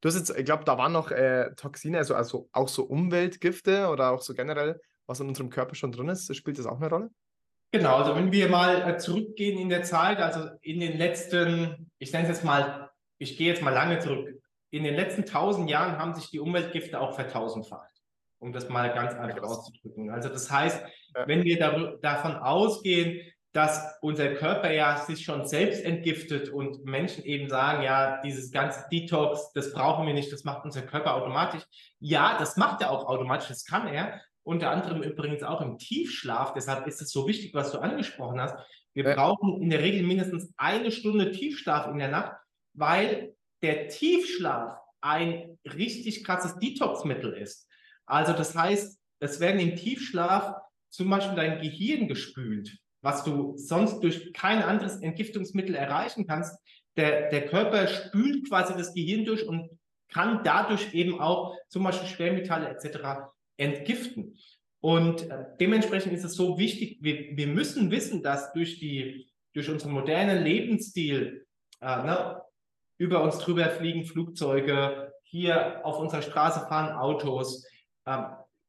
Du 0.00 0.08
hast 0.08 0.16
jetzt, 0.16 0.30
ich 0.30 0.44
glaube, 0.46 0.64
da 0.64 0.78
waren 0.78 0.92
noch 0.92 1.10
äh, 1.10 1.54
Toxine, 1.56 1.98
also, 1.98 2.14
also 2.14 2.48
auch 2.52 2.68
so 2.68 2.84
Umweltgifte 2.84 3.88
oder 3.88 4.10
auch 4.10 4.22
so 4.22 4.32
generell, 4.32 4.80
was 5.06 5.20
in 5.20 5.28
unserem 5.28 5.50
Körper 5.50 5.74
schon 5.74 5.92
drin 5.92 6.08
ist. 6.08 6.34
Spielt 6.34 6.58
das 6.58 6.66
auch 6.66 6.80
eine 6.80 6.88
Rolle? 6.88 7.10
Genau, 7.74 7.96
also 7.96 8.14
wenn 8.14 8.30
wir 8.30 8.48
mal 8.48 8.88
äh, 8.88 8.98
zurückgehen 8.98 9.58
in 9.58 9.68
der 9.68 9.82
Zeit, 9.82 10.18
also 10.20 10.48
in 10.62 10.78
den 10.78 10.96
letzten, 10.96 11.90
ich 11.98 12.12
nenne 12.12 12.22
es 12.28 12.36
jetzt 12.36 12.44
mal, 12.44 12.88
ich 13.18 13.36
gehe 13.36 13.48
jetzt 13.48 13.62
mal 13.62 13.74
lange 13.74 13.98
zurück, 13.98 14.40
in 14.70 14.84
den 14.84 14.94
letzten 14.94 15.26
tausend 15.26 15.68
Jahren 15.68 15.98
haben 15.98 16.14
sich 16.14 16.30
die 16.30 16.38
Umweltgifte 16.38 17.00
auch 17.00 17.16
vertausendfacht, 17.16 17.90
um 18.38 18.52
das 18.52 18.68
mal 18.68 18.94
ganz 18.94 19.14
einfach 19.14 19.42
auszudrücken. 19.42 20.08
Also 20.10 20.28
das 20.28 20.48
heißt, 20.52 20.84
wenn 21.26 21.42
wir 21.42 21.58
da, 21.58 21.94
davon 22.00 22.36
ausgehen, 22.36 23.20
dass 23.52 23.98
unser 24.02 24.34
Körper 24.34 24.70
ja 24.70 24.98
sich 24.98 25.24
schon 25.24 25.44
selbst 25.44 25.84
entgiftet 25.84 26.50
und 26.50 26.84
Menschen 26.84 27.24
eben 27.24 27.48
sagen, 27.48 27.82
ja, 27.82 28.20
dieses 28.22 28.52
ganze 28.52 28.84
Detox, 28.92 29.50
das 29.52 29.72
brauchen 29.72 30.06
wir 30.06 30.14
nicht, 30.14 30.32
das 30.32 30.44
macht 30.44 30.64
unser 30.64 30.82
Körper 30.82 31.16
automatisch. 31.16 31.64
Ja, 31.98 32.36
das 32.38 32.56
macht 32.56 32.82
er 32.82 32.92
auch 32.92 33.06
automatisch, 33.06 33.48
das 33.48 33.64
kann 33.64 33.88
er, 33.88 34.20
unter 34.44 34.70
anderem 34.70 35.02
übrigens 35.02 35.42
auch 35.42 35.60
im 35.60 35.78
Tiefschlaf. 35.78 36.52
Deshalb 36.52 36.86
ist 36.86 37.00
es 37.00 37.10
so 37.10 37.26
wichtig, 37.26 37.54
was 37.54 37.72
du 37.72 37.78
angesprochen 37.78 38.40
hast. 38.40 38.56
Wir 38.92 39.04
ja. 39.04 39.14
brauchen 39.14 39.60
in 39.62 39.70
der 39.70 39.80
Regel 39.80 40.02
mindestens 40.02 40.52
eine 40.56 40.92
Stunde 40.92 41.32
Tiefschlaf 41.32 41.88
in 41.88 41.98
der 41.98 42.08
Nacht, 42.08 42.36
weil 42.74 43.34
der 43.62 43.88
Tiefschlaf 43.88 44.78
ein 45.00 45.58
richtig 45.64 46.24
krasses 46.24 46.58
Detoxmittel 46.58 47.32
ist. 47.32 47.66
Also 48.06 48.32
das 48.32 48.54
heißt, 48.54 49.00
es 49.20 49.40
werden 49.40 49.60
im 49.60 49.76
Tiefschlaf 49.76 50.54
zum 50.90 51.10
Beispiel 51.10 51.34
dein 51.34 51.60
Gehirn 51.60 52.06
gespült, 52.06 52.78
was 53.00 53.24
du 53.24 53.56
sonst 53.56 54.00
durch 54.00 54.32
kein 54.34 54.62
anderes 54.62 55.00
Entgiftungsmittel 55.00 55.74
erreichen 55.74 56.26
kannst. 56.26 56.56
Der, 56.96 57.30
der 57.30 57.46
Körper 57.46 57.88
spült 57.88 58.48
quasi 58.48 58.74
das 58.74 58.94
Gehirn 58.94 59.24
durch 59.24 59.48
und 59.48 59.70
kann 60.12 60.44
dadurch 60.44 60.94
eben 60.94 61.20
auch 61.20 61.56
zum 61.68 61.82
Beispiel 61.82 62.08
Schwermetalle 62.08 62.68
etc 62.68 63.33
entgiften. 63.56 64.36
Und 64.80 65.30
äh, 65.30 65.44
dementsprechend 65.58 66.12
ist 66.12 66.24
es 66.24 66.34
so 66.34 66.58
wichtig, 66.58 66.98
wir, 67.00 67.36
wir 67.36 67.46
müssen 67.46 67.90
wissen, 67.90 68.22
dass 68.22 68.52
durch, 68.52 68.78
die, 68.78 69.30
durch 69.54 69.70
unseren 69.70 69.92
modernen 69.92 70.44
Lebensstil 70.44 71.46
äh, 71.80 71.86
ne, 71.86 72.42
über 72.98 73.22
uns 73.22 73.38
drüber 73.38 73.70
fliegen 73.70 74.04
Flugzeuge, 74.04 75.12
hier 75.22 75.80
auf 75.84 75.98
unserer 75.98 76.22
Straße 76.22 76.66
fahren 76.68 76.92
Autos, 76.92 77.64
äh, 78.04 78.18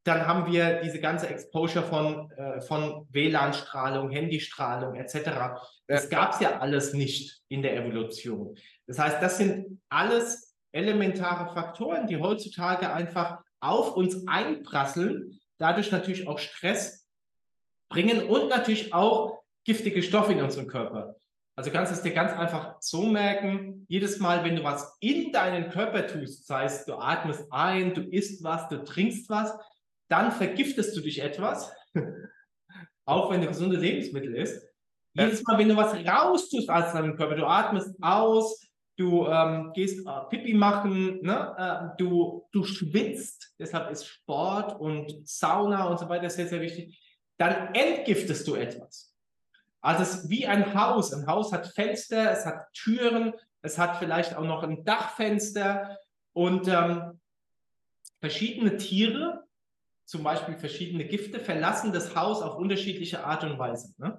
dann 0.06 0.26
haben 0.26 0.50
wir 0.50 0.80
diese 0.82 1.00
ganze 1.00 1.28
Exposure 1.28 1.84
von, 1.84 2.30
äh, 2.30 2.60
von 2.60 3.06
WLAN-Strahlung, 3.10 4.10
Handystrahlung 4.10 4.94
etc. 4.94 5.58
Das 5.88 6.08
gab 6.08 6.32
es 6.32 6.40
ja 6.40 6.60
alles 6.60 6.92
nicht 6.92 7.42
in 7.48 7.60
der 7.60 7.76
Evolution. 7.76 8.56
Das 8.86 8.98
heißt, 8.98 9.20
das 9.20 9.38
sind 9.38 9.80
alles 9.88 10.56
elementare 10.72 11.52
Faktoren, 11.52 12.06
die 12.06 12.18
heutzutage 12.18 12.92
einfach 12.92 13.42
auf 13.60 13.96
uns 13.96 14.26
einprasseln, 14.26 15.38
dadurch 15.58 15.90
natürlich 15.90 16.28
auch 16.28 16.38
Stress 16.38 17.06
bringen 17.88 18.28
und 18.28 18.48
natürlich 18.48 18.92
auch 18.92 19.42
giftige 19.64 20.02
Stoffe 20.02 20.32
in 20.32 20.42
unseren 20.42 20.66
Körper. 20.66 21.16
Also 21.56 21.70
kannst 21.70 21.90
du 21.90 21.96
es 21.96 22.02
dir 22.02 22.12
ganz 22.12 22.32
einfach 22.32 22.76
so 22.80 23.06
merken, 23.06 23.86
jedes 23.88 24.18
Mal, 24.18 24.44
wenn 24.44 24.56
du 24.56 24.64
was 24.64 24.96
in 25.00 25.32
deinen 25.32 25.70
Körper 25.70 26.06
tust, 26.06 26.46
sei 26.46 26.64
es 26.64 26.84
du 26.84 26.94
atmest 26.94 27.46
ein, 27.50 27.94
du 27.94 28.02
isst 28.02 28.44
was, 28.44 28.68
du 28.68 28.84
trinkst 28.84 29.30
was, 29.30 29.56
dann 30.08 30.32
vergiftest 30.32 30.94
du 30.96 31.00
dich 31.00 31.22
etwas, 31.22 31.72
auch 33.06 33.30
wenn 33.30 33.40
du 33.40 33.48
gesunde 33.48 33.78
Lebensmittel 33.78 34.34
isst. 34.34 34.62
Jedes 35.14 35.42
Mal, 35.44 35.58
wenn 35.58 35.70
du 35.70 35.76
was 35.76 35.94
raustust 35.94 36.68
aus 36.68 36.92
deinem 36.92 37.16
Körper, 37.16 37.36
du 37.36 37.46
atmest 37.46 37.96
aus, 38.02 38.65
du 38.96 39.26
ähm, 39.26 39.72
gehst 39.74 40.06
äh, 40.06 40.10
Pipi 40.30 40.54
machen, 40.54 41.20
ne? 41.22 41.54
Äh, 41.58 41.96
du, 41.98 42.46
du 42.52 42.64
schwitzt, 42.64 43.54
deshalb 43.58 43.90
ist 43.90 44.06
Sport 44.06 44.80
und 44.80 45.28
Sauna 45.28 45.84
und 45.84 45.98
so 45.98 46.08
weiter 46.08 46.30
sehr, 46.30 46.46
sehr 46.46 46.60
wichtig, 46.60 47.00
dann 47.36 47.74
entgiftest 47.74 48.48
du 48.48 48.54
etwas. 48.54 49.14
Also 49.80 50.02
es 50.02 50.14
ist 50.14 50.30
wie 50.30 50.46
ein 50.46 50.74
Haus. 50.74 51.12
Ein 51.12 51.26
Haus 51.26 51.52
hat 51.52 51.68
Fenster, 51.68 52.30
es 52.32 52.44
hat 52.44 52.72
Türen, 52.72 53.34
es 53.62 53.78
hat 53.78 53.98
vielleicht 53.98 54.34
auch 54.34 54.44
noch 54.44 54.62
ein 54.62 54.84
Dachfenster 54.84 55.98
und 56.32 56.66
ähm, 56.68 57.20
verschiedene 58.20 58.78
Tiere, 58.78 59.44
zum 60.04 60.22
Beispiel 60.22 60.56
verschiedene 60.56 61.04
Gifte, 61.04 61.38
verlassen 61.38 61.92
das 61.92 62.16
Haus 62.16 62.42
auf 62.42 62.56
unterschiedliche 62.56 63.24
Art 63.24 63.44
und 63.44 63.58
Weise. 63.58 63.94
Ne? 63.98 64.18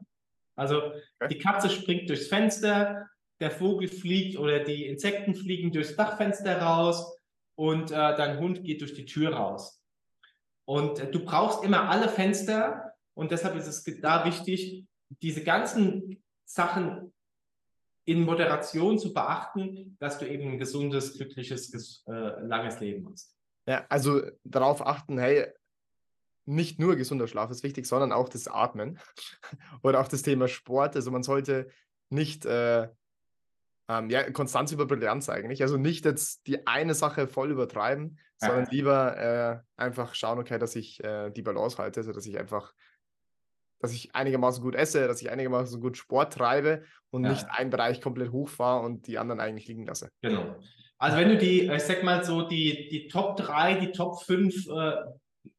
Also 0.56 0.94
die 1.30 1.38
Katze 1.38 1.70
springt 1.70 2.10
durchs 2.10 2.28
Fenster, 2.28 3.08
der 3.40 3.52
Vogel 3.52 3.88
fliegt 3.88 4.38
oder 4.38 4.64
die 4.64 4.86
Insekten 4.86 5.36
fliegen 5.36 5.72
durchs 5.72 5.96
Dachfenster 5.96 6.60
raus 6.62 7.18
und 7.56 7.92
äh, 7.92 7.96
dein 7.96 8.40
Hund 8.40 8.64
geht 8.64 8.82
durch 8.82 8.94
die 8.94 9.06
Tür 9.06 9.34
raus. 9.34 9.82
Und 10.66 11.00
äh, 11.00 11.10
du 11.10 11.24
brauchst 11.24 11.64
immer 11.64 11.90
alle 11.90 12.10
Fenster 12.10 12.94
und 13.14 13.32
deshalb 13.32 13.56
ist 13.56 13.68
es 13.68 13.84
da 14.02 14.26
wichtig, 14.26 14.86
diese 15.22 15.44
ganzen 15.44 16.24
Sachen 16.46 17.14
in 18.06 18.24
Moderation 18.24 18.98
zu 18.98 19.14
beachten, 19.14 19.98
dass 20.00 20.18
du 20.18 20.28
eben 20.28 20.52
ein 20.52 20.60
gesundes, 20.60 21.18
glückliches, 21.18 22.04
äh, 22.08 22.12
langes 22.12 22.80
Leben 22.80 23.10
hast. 23.12 23.36
Ja, 23.66 23.86
also 23.90 24.22
darauf 24.46 24.86
achten, 24.86 25.18
hey, 25.18 25.48
nicht 26.46 26.80
nur 26.80 26.96
gesunder 26.96 27.28
Schlaf 27.28 27.52
ist 27.52 27.64
wichtig, 27.64 27.86
sondern 27.86 28.14
auch 28.14 28.30
das 28.30 28.48
Atmen 28.48 29.00
oder 29.84 30.00
auch 30.00 30.08
das 30.08 30.22
Thema 30.22 30.48
Sport. 30.48 30.96
Also 30.96 31.12
man 31.12 31.24
sollte 31.24 31.68
nicht 32.10 32.46
äh, 32.46 32.88
ähm, 33.90 34.10
ja, 34.10 34.30
Konstanz 34.32 34.72
über 34.72 34.86
Brillanz 34.86 35.30
eigentlich. 35.30 35.62
Also 35.62 35.78
nicht 35.78 36.06
jetzt 36.06 36.46
die 36.48 36.68
eine 36.68 36.94
Sache 36.94 37.28
voll 37.28 37.52
übertreiben, 37.52 38.20
ja. 38.42 38.48
sondern 38.48 38.68
lieber 38.72 39.18
äh, 39.18 39.82
einfach 39.82 40.14
schauen, 40.14 40.40
okay, 40.40 40.60
dass 40.60 40.76
ich 40.76 41.04
äh, 41.04 41.30
die 41.32 41.42
Balance 41.42 41.78
halte, 41.78 42.02
also 42.02 42.12
dass 42.12 42.26
ich 42.26 42.38
einfach, 42.38 42.74
dass 43.80 43.94
ich 43.94 44.14
einigermaßen 44.16 44.62
gut 44.62 44.76
esse, 44.76 45.08
dass 45.08 45.22
ich 45.22 45.30
einigermaßen 45.30 45.80
gut 45.80 45.98
Sport 45.98 46.34
treibe 46.34 46.84
und 47.12 47.24
ja. 47.24 47.32
nicht 47.32 47.48
einen 47.50 47.70
Bereich 47.70 48.02
komplett 48.02 48.32
hochfahre 48.32 48.86
und 48.86 49.08
die 49.08 49.18
anderen 49.18 49.40
eigentlich 49.40 49.68
liegen 49.68 49.86
lasse. 49.86 50.10
Genau. 50.22 50.58
Also 51.00 51.18
wenn 51.18 51.30
du 51.30 51.38
die, 51.38 51.62
ich 51.62 51.84
sag 51.84 52.04
mal 52.04 52.24
so, 52.24 52.42
die, 52.42 52.90
die 52.90 53.08
Top 53.08 53.38
3, 53.38 53.76
die 53.76 53.92
Top 53.92 54.22
5 54.24 54.68
äh, 54.68 54.96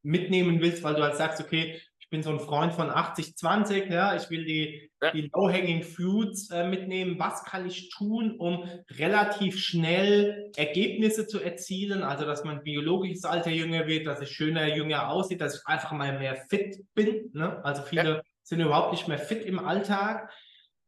mitnehmen 0.03 0.59
willst, 0.59 0.83
weil 0.83 0.95
du 0.95 1.01
halt 1.01 1.15
sagst, 1.15 1.41
okay, 1.41 1.81
ich 2.09 2.11
bin 2.11 2.23
so 2.23 2.31
ein 2.31 2.39
Freund 2.39 2.73
von 2.73 2.89
80-20, 2.89 3.93
ja, 3.93 4.15
ich 4.15 4.31
will 4.31 4.43
die, 4.43 4.89
ja. 4.99 5.11
die 5.11 5.29
Low-Hanging 5.31 5.83
Fruits 5.83 6.49
äh, 6.49 6.67
mitnehmen. 6.67 7.19
Was 7.19 7.43
kann 7.43 7.67
ich 7.67 7.91
tun, 7.91 8.35
um 8.39 8.67
relativ 8.97 9.59
schnell 9.59 10.49
Ergebnisse 10.57 11.27
zu 11.27 11.39
erzielen? 11.39 12.01
Also, 12.01 12.25
dass 12.25 12.43
mein 12.43 12.63
biologisches 12.63 13.25
Alter 13.25 13.51
jünger 13.51 13.85
wird, 13.85 14.07
dass 14.07 14.21
ich 14.21 14.31
schöner, 14.31 14.75
jünger 14.75 15.09
aussieht, 15.09 15.39
dass 15.39 15.57
ich 15.57 15.61
einfach 15.67 15.91
mal 15.91 16.17
mehr 16.17 16.35
fit 16.49 16.77
bin. 16.95 17.29
Ne? 17.33 17.63
Also, 17.63 17.83
viele 17.83 18.09
ja. 18.09 18.21
sind 18.41 18.59
überhaupt 18.59 18.93
nicht 18.93 19.07
mehr 19.07 19.19
fit 19.19 19.45
im 19.45 19.59
Alltag. 19.59 20.31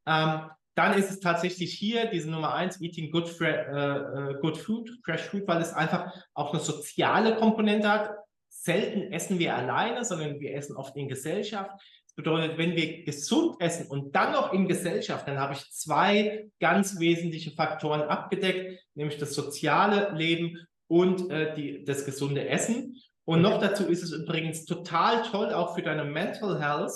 Ähm, 0.08 0.50
dann 0.74 0.98
ist 0.98 1.12
es 1.12 1.20
tatsächlich 1.20 1.72
hier 1.72 2.08
diese 2.08 2.32
Nummer 2.32 2.56
eins, 2.56 2.82
Eating 2.82 3.12
Good, 3.12 3.40
äh, 3.42 3.52
äh, 3.52 4.40
good 4.42 4.58
Food, 4.58 4.90
Fresh 5.06 5.22
Food, 5.22 5.48
weil 5.48 5.62
es 5.62 5.72
einfach 5.72 6.12
auch 6.34 6.52
eine 6.52 6.64
soziale 6.64 7.36
Komponente 7.36 7.88
hat 7.88 8.10
selten 8.52 9.12
essen 9.14 9.40
wir 9.40 9.56
alleine, 9.56 10.04
sondern 10.04 10.40
wir 10.40 10.54
essen 10.54 10.76
oft 10.76 10.96
in 10.98 11.08
Gesellschaft. 11.08 11.72
Das 12.06 12.14
bedeutet, 12.16 12.58
wenn 12.58 12.76
wir 12.76 13.04
gesund 13.06 13.56
essen 13.60 13.88
und 13.88 14.14
dann 14.14 14.34
noch 14.34 14.52
in 14.52 14.68
Gesellschaft, 14.68 15.28
dann 15.28 15.40
habe 15.40 15.54
ich 15.54 15.72
zwei 15.72 16.50
ganz 16.60 17.00
wesentliche 17.00 17.52
Faktoren 17.52 18.02
abgedeckt, 18.02 18.80
nämlich 18.94 19.18
das 19.18 19.34
soziale 19.34 20.14
Leben 20.14 20.58
und 20.88 21.32
äh, 21.32 21.56
die, 21.56 21.86
das 21.86 22.06
gesunde 22.06 22.48
Essen. 22.48 22.98
Und 23.24 23.42
noch 23.42 23.62
dazu 23.62 23.86
ist 23.86 24.04
es 24.04 24.12
übrigens 24.12 24.66
total 24.66 25.24
toll, 25.24 25.54
auch 25.54 25.74
für 25.76 25.82
deine 25.82 26.04
Mental 26.04 26.60
Health, 26.62 26.92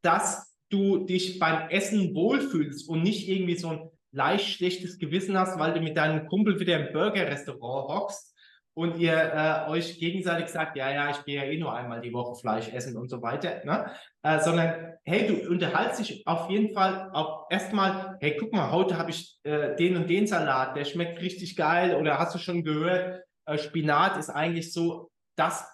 dass 0.00 0.54
du 0.70 1.04
dich 1.04 1.38
beim 1.38 1.68
Essen 1.68 2.14
wohlfühlst 2.14 2.88
und 2.88 3.02
nicht 3.02 3.28
irgendwie 3.28 3.56
so 3.56 3.68
ein 3.68 3.90
leicht 4.12 4.48
schlechtes 4.48 4.98
Gewissen 4.98 5.38
hast, 5.38 5.58
weil 5.58 5.74
du 5.74 5.80
mit 5.80 5.98
deinem 5.98 6.26
Kumpel 6.26 6.58
wieder 6.58 6.80
im 6.80 6.92
Burger-Restaurant 6.94 7.88
hockst 7.88 8.34
und 8.78 8.96
ihr 8.96 9.12
äh, 9.12 9.68
euch 9.70 9.98
gegenseitig 9.98 10.50
sagt, 10.50 10.76
ja, 10.76 10.88
ja, 10.88 11.10
ich 11.10 11.24
gehe 11.24 11.34
ja 11.34 11.42
eh 11.42 11.58
nur 11.58 11.74
einmal 11.74 12.00
die 12.00 12.12
Woche 12.12 12.38
Fleisch 12.38 12.72
essen 12.72 12.96
und 12.96 13.08
so 13.08 13.20
weiter, 13.20 13.60
ne? 13.64 13.90
Äh, 14.22 14.38
sondern 14.38 14.94
hey, 15.02 15.26
du 15.26 15.50
unterhaltst 15.50 15.98
dich 15.98 16.24
auf 16.28 16.48
jeden 16.48 16.72
Fall 16.72 17.10
auch 17.12 17.48
erstmal, 17.50 18.16
hey, 18.20 18.36
guck 18.38 18.52
mal, 18.52 18.70
heute 18.70 18.96
habe 18.96 19.10
ich 19.10 19.36
äh, 19.42 19.74
den 19.74 19.96
und 19.96 20.08
den 20.08 20.28
Salat, 20.28 20.76
der 20.76 20.84
schmeckt 20.84 21.20
richtig 21.20 21.56
geil 21.56 21.96
oder 21.96 22.20
hast 22.20 22.36
du 22.36 22.38
schon 22.38 22.62
gehört, 22.62 23.24
äh, 23.46 23.58
Spinat 23.58 24.16
ist 24.16 24.30
eigentlich 24.30 24.72
so, 24.72 25.10
das 25.34 25.66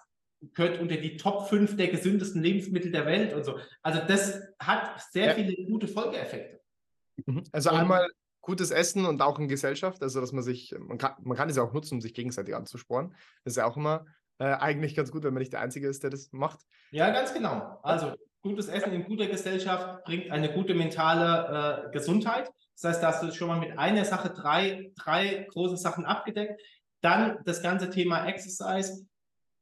gehört 0.53 0.79
unter 0.79 0.97
die 0.97 1.15
Top 1.15 1.47
5 1.47 1.77
der 1.77 1.89
gesündesten 1.89 2.41
Lebensmittel 2.41 2.91
der 2.91 3.05
Welt 3.05 3.35
und 3.35 3.45
so. 3.45 3.59
Also 3.83 4.01
das 4.07 4.41
hat 4.57 4.99
sehr 5.11 5.27
ja. 5.27 5.33
viele 5.35 5.55
gute 5.67 5.87
Folgeeffekte. 5.87 6.59
Mhm. 7.27 7.43
Also 7.51 7.69
einmal 7.69 8.09
gutes 8.45 8.69
Essen 8.69 9.05
und 9.05 9.21
auch 9.23 9.39
in 9.39 9.47
Gesellschaft, 9.47 10.03
also 10.03 10.21
dass 10.21 10.31
man 10.31 10.43
sich, 10.43 10.73
man 10.79 10.99
kann, 10.99 11.13
man 11.23 11.35
kann 11.35 11.49
es 11.49 11.57
ja 11.57 11.63
auch 11.63 11.73
nutzen, 11.73 11.95
um 11.95 12.01
sich 12.01 12.13
gegenseitig 12.13 12.55
anzusporen. 12.55 13.09
Das 13.43 13.53
ist 13.53 13.57
ja 13.57 13.65
auch 13.65 13.75
immer 13.75 14.05
äh, 14.37 14.45
eigentlich 14.45 14.95
ganz 14.95 15.11
gut, 15.11 15.23
wenn 15.23 15.33
man 15.33 15.41
nicht 15.41 15.51
der 15.51 15.61
Einzige 15.61 15.87
ist, 15.87 16.03
der 16.03 16.11
das 16.11 16.31
macht. 16.31 16.59
Ja, 16.91 17.09
ganz 17.09 17.33
genau. 17.33 17.79
Also 17.81 18.13
gutes 18.41 18.67
Essen 18.67 18.93
in 18.93 19.03
guter 19.03 19.25
Gesellschaft 19.25 20.03
bringt 20.05 20.29
eine 20.29 20.53
gute 20.53 20.75
mentale 20.75 21.87
äh, 21.87 21.91
Gesundheit. 21.91 22.51
Das 22.75 22.91
heißt, 22.91 23.03
da 23.03 23.07
hast 23.07 23.23
du 23.23 23.31
schon 23.31 23.47
mal 23.47 23.59
mit 23.59 23.79
einer 23.79 24.05
Sache 24.05 24.29
drei, 24.29 24.91
drei 24.95 25.47
große 25.51 25.77
Sachen 25.77 26.05
abgedeckt. 26.05 26.61
Dann 27.01 27.39
das 27.45 27.63
ganze 27.63 27.89
Thema 27.89 28.27
Exercise. 28.27 29.07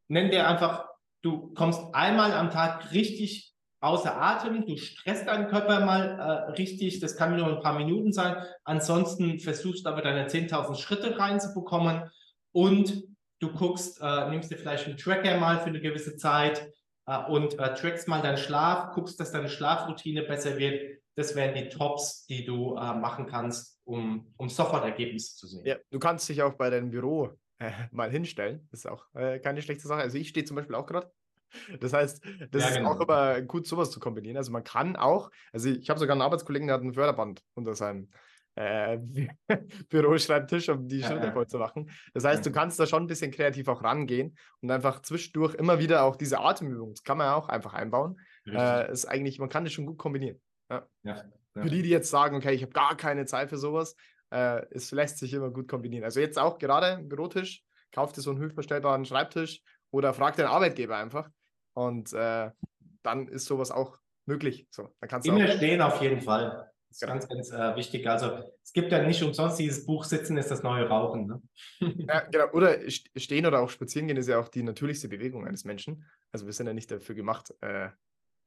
Nenn 0.10 0.30
dir 0.30 0.46
einfach, 0.46 0.90
du 1.22 1.54
kommst 1.54 1.80
einmal 1.94 2.34
am 2.34 2.50
Tag 2.50 2.92
richtig 2.92 3.53
außer 3.84 4.20
Atem, 4.20 4.66
du 4.66 4.78
stresst 4.78 5.28
deinen 5.28 5.48
Körper 5.48 5.86
mal 5.86 6.18
äh, 6.18 6.52
richtig, 6.52 7.00
das 7.02 7.18
kann 7.18 7.36
nur 7.36 7.48
ein 7.48 7.60
paar 7.60 7.78
Minuten 7.78 8.14
sein. 8.14 8.38
Ansonsten 8.64 9.40
versuchst 9.40 9.86
du 9.86 9.90
aber 9.90 10.02
deine 10.02 10.28
10.000 10.28 10.76
Schritte 10.76 11.20
reinzubekommen 11.20 12.10
und 12.54 13.04
du 13.40 13.52
guckst, 13.52 14.00
äh, 14.02 14.30
nimmst 14.30 14.52
dir 14.52 14.58
vielleicht 14.58 14.88
einen 14.88 14.98
Tracker 14.98 15.38
mal 15.38 15.60
für 15.60 15.68
eine 15.68 15.82
gewisse 15.82 16.16
Zeit 16.16 16.72
äh, 17.08 17.18
und 17.26 17.60
äh, 17.60 17.74
trackst 17.74 18.08
mal 18.08 18.22
deinen 18.22 18.38
Schlaf, 18.38 18.94
guckst, 18.94 19.20
dass 19.20 19.34
deine 19.34 19.50
Schlafroutine 19.50 20.24
besser 20.24 20.58
wird. 20.58 21.00
Das 21.16 21.36
wären 21.36 21.54
die 21.54 21.68
Tops, 21.68 22.26
die 22.26 22.46
du 22.46 22.76
äh, 22.76 22.94
machen 22.94 23.28
kannst, 23.28 23.82
um, 23.84 24.34
um 24.38 24.48
sofort 24.48 24.86
Ergebnisse 24.86 25.36
zu 25.36 25.48
sehen. 25.48 25.66
Ja, 25.66 25.76
du 25.92 26.00
kannst 26.00 26.30
dich 26.30 26.42
auch 26.42 26.54
bei 26.54 26.70
deinem 26.70 26.90
Büro 26.90 27.38
äh, 27.60 27.72
mal 27.92 28.10
hinstellen. 28.10 28.66
Das 28.72 28.80
ist 28.80 28.90
auch 28.90 29.06
keine 29.14 29.62
schlechte 29.62 29.88
Sache. 29.90 30.02
Also 30.02 30.18
ich 30.18 30.30
stehe 30.30 30.46
zum 30.46 30.56
Beispiel 30.56 30.76
auch 30.76 30.86
gerade 30.86 31.12
das 31.80 31.94
heißt, 31.94 32.24
das 32.52 32.64
ja, 32.64 32.70
ist 32.70 32.78
genau. 32.78 32.92
auch 32.92 33.00
immer 33.00 33.42
gut, 33.42 33.68
sowas 33.68 33.92
zu 33.92 34.00
kombinieren. 34.00 34.38
Also 34.38 34.52
man 34.52 34.64
kann 34.64 34.96
auch, 34.96 35.30
also 35.52 35.70
ich 35.70 35.90
habe 35.90 36.00
sogar 36.00 36.14
einen 36.14 36.22
Arbeitskollegen, 36.22 36.68
der 36.68 36.76
hat 36.76 36.84
ein 36.84 36.94
Förderband 36.94 37.42
unter 37.54 37.76
seinem 37.76 38.10
äh, 38.56 39.00
Büroschreibtisch, 39.90 40.70
um 40.70 40.88
die 40.88 41.00
ja, 41.00 41.08
Schritte 41.08 41.28
ja. 41.28 41.32
voll 41.32 41.48
zu 41.48 41.58
machen. 41.58 41.90
Das 42.14 42.24
heißt, 42.24 42.46
du 42.46 42.52
kannst 42.52 42.80
da 42.80 42.86
schon 42.86 43.04
ein 43.04 43.08
bisschen 43.08 43.32
kreativ 43.32 43.68
auch 43.68 43.84
rangehen 43.84 44.38
und 44.62 44.72
einfach 44.72 45.02
zwischendurch 45.02 45.56
immer 45.56 45.80
wieder 45.80 46.04
auch 46.04 46.16
diese 46.16 46.40
Atemübungen, 46.40 46.94
das 46.94 47.04
kann 47.04 47.18
man 47.18 47.28
ja 47.28 47.36
auch 47.36 47.50
einfach 47.50 47.74
einbauen. 47.74 48.20
Äh, 48.46 48.92
ist 48.92 49.06
eigentlich, 49.06 49.40
man 49.40 49.50
kann 49.50 49.64
das 49.64 49.74
schon 49.74 49.86
gut 49.86 49.98
kombinieren. 49.98 50.40
Ja. 51.04 51.24
Für 51.54 51.70
die, 51.70 51.84
die 51.84 51.90
jetzt 51.90 52.10
sagen, 52.10 52.36
okay, 52.36 52.54
ich 52.54 52.64
habe 52.64 52.74
gar 52.74 52.98
keine 52.98 53.26
Zeit 53.26 53.50
für 53.50 53.58
sowas, 53.58 53.96
äh, 54.32 54.66
es 54.72 54.92
lässt 54.92 55.20
sich 55.20 55.34
immer 55.34 55.52
gut 55.52 55.68
kombinieren. 55.68 56.04
Also 56.04 56.20
jetzt 56.20 56.40
auch 56.40 56.58
gerade 56.58 57.04
Bürotisch, 57.04 57.64
kauft 57.92 58.18
dir 58.18 58.22
so 58.22 58.32
einen 58.32 58.40
höchstverstellbaren 58.40 59.06
Schreibtisch 59.06 59.62
oder 59.92 60.14
fragt 60.14 60.40
den 60.40 60.48
Arbeitgeber 60.48 60.98
einfach. 60.98 61.30
Und 61.74 62.14
äh, 62.14 62.52
dann 63.04 63.28
ist 63.28 63.46
sowas 63.46 63.72
auch 63.72 63.98
möglich. 64.26 64.68
So, 64.72 64.90
dann 65.00 65.10
kannst 65.10 65.28
Immer 65.28 65.48
stehen 65.48 65.82
auf 65.82 66.02
jeden 66.02 66.22
Fall. 66.22 66.72
Das 66.88 66.98
ist 66.98 67.02
genau. 67.02 67.14
ganz, 67.14 67.28
ganz 67.28 67.52
äh, 67.52 67.76
wichtig. 67.76 68.08
Also 68.08 68.44
es 68.62 68.72
gibt 68.72 68.92
ja 68.92 69.02
nicht 69.02 69.24
umsonst 69.24 69.58
dieses 69.58 69.86
Buch 69.86 70.04
Sitzen 70.04 70.38
ist 70.38 70.52
das 70.52 70.62
neue 70.62 70.88
Rauchen. 70.88 71.26
Ne? 71.26 71.42
ja, 72.08 72.20
genau. 72.22 72.52
Oder 72.52 72.78
stehen 72.90 73.46
oder 73.46 73.62
auch 73.62 73.70
spazieren 73.70 74.08
gehen 74.08 74.18
ist 74.18 74.30
ja 74.30 74.40
auch 74.40 74.48
die 74.48 74.64
natürlichste 74.64 75.10
Bewegung 75.10 75.48
eines 75.48 75.66
Menschen. 75.66 76.06
Also 76.32 76.46
wir 76.46 76.54
sind 76.54 76.68
ja 76.68 76.74
nicht 76.74 76.92
dafür 76.92 77.16
gemacht, 77.16 77.54
äh, 77.62 77.90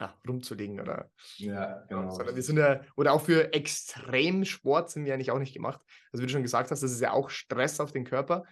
ja, 0.01 0.15
rumzulegen 0.29 0.81
oder. 0.81 1.11
Ja, 1.39 1.85
genau. 1.89 2.11
Sondern 2.11 2.37
wir 2.37 2.43
sind 2.43 2.59
ja, 2.59 2.81
oder 2.97 3.15
auch 3.15 3.23
für 3.23 3.53
Extremsport 3.53 4.91
sind 4.91 5.07
wir 5.07 5.15
eigentlich 5.15 5.31
auch 5.31 5.39
nicht 5.39 5.55
gemacht. 5.55 5.81
Also 6.13 6.23
wie 6.23 6.27
du 6.27 6.33
schon 6.33 6.43
gesagt 6.43 6.71
hast, 6.71 6.83
das 6.83 6.93
ist 6.93 7.01
ja 7.01 7.13
auch 7.13 7.31
Stress 7.31 7.81
auf 7.81 7.93
den 7.93 8.05
Körper, 8.05 8.45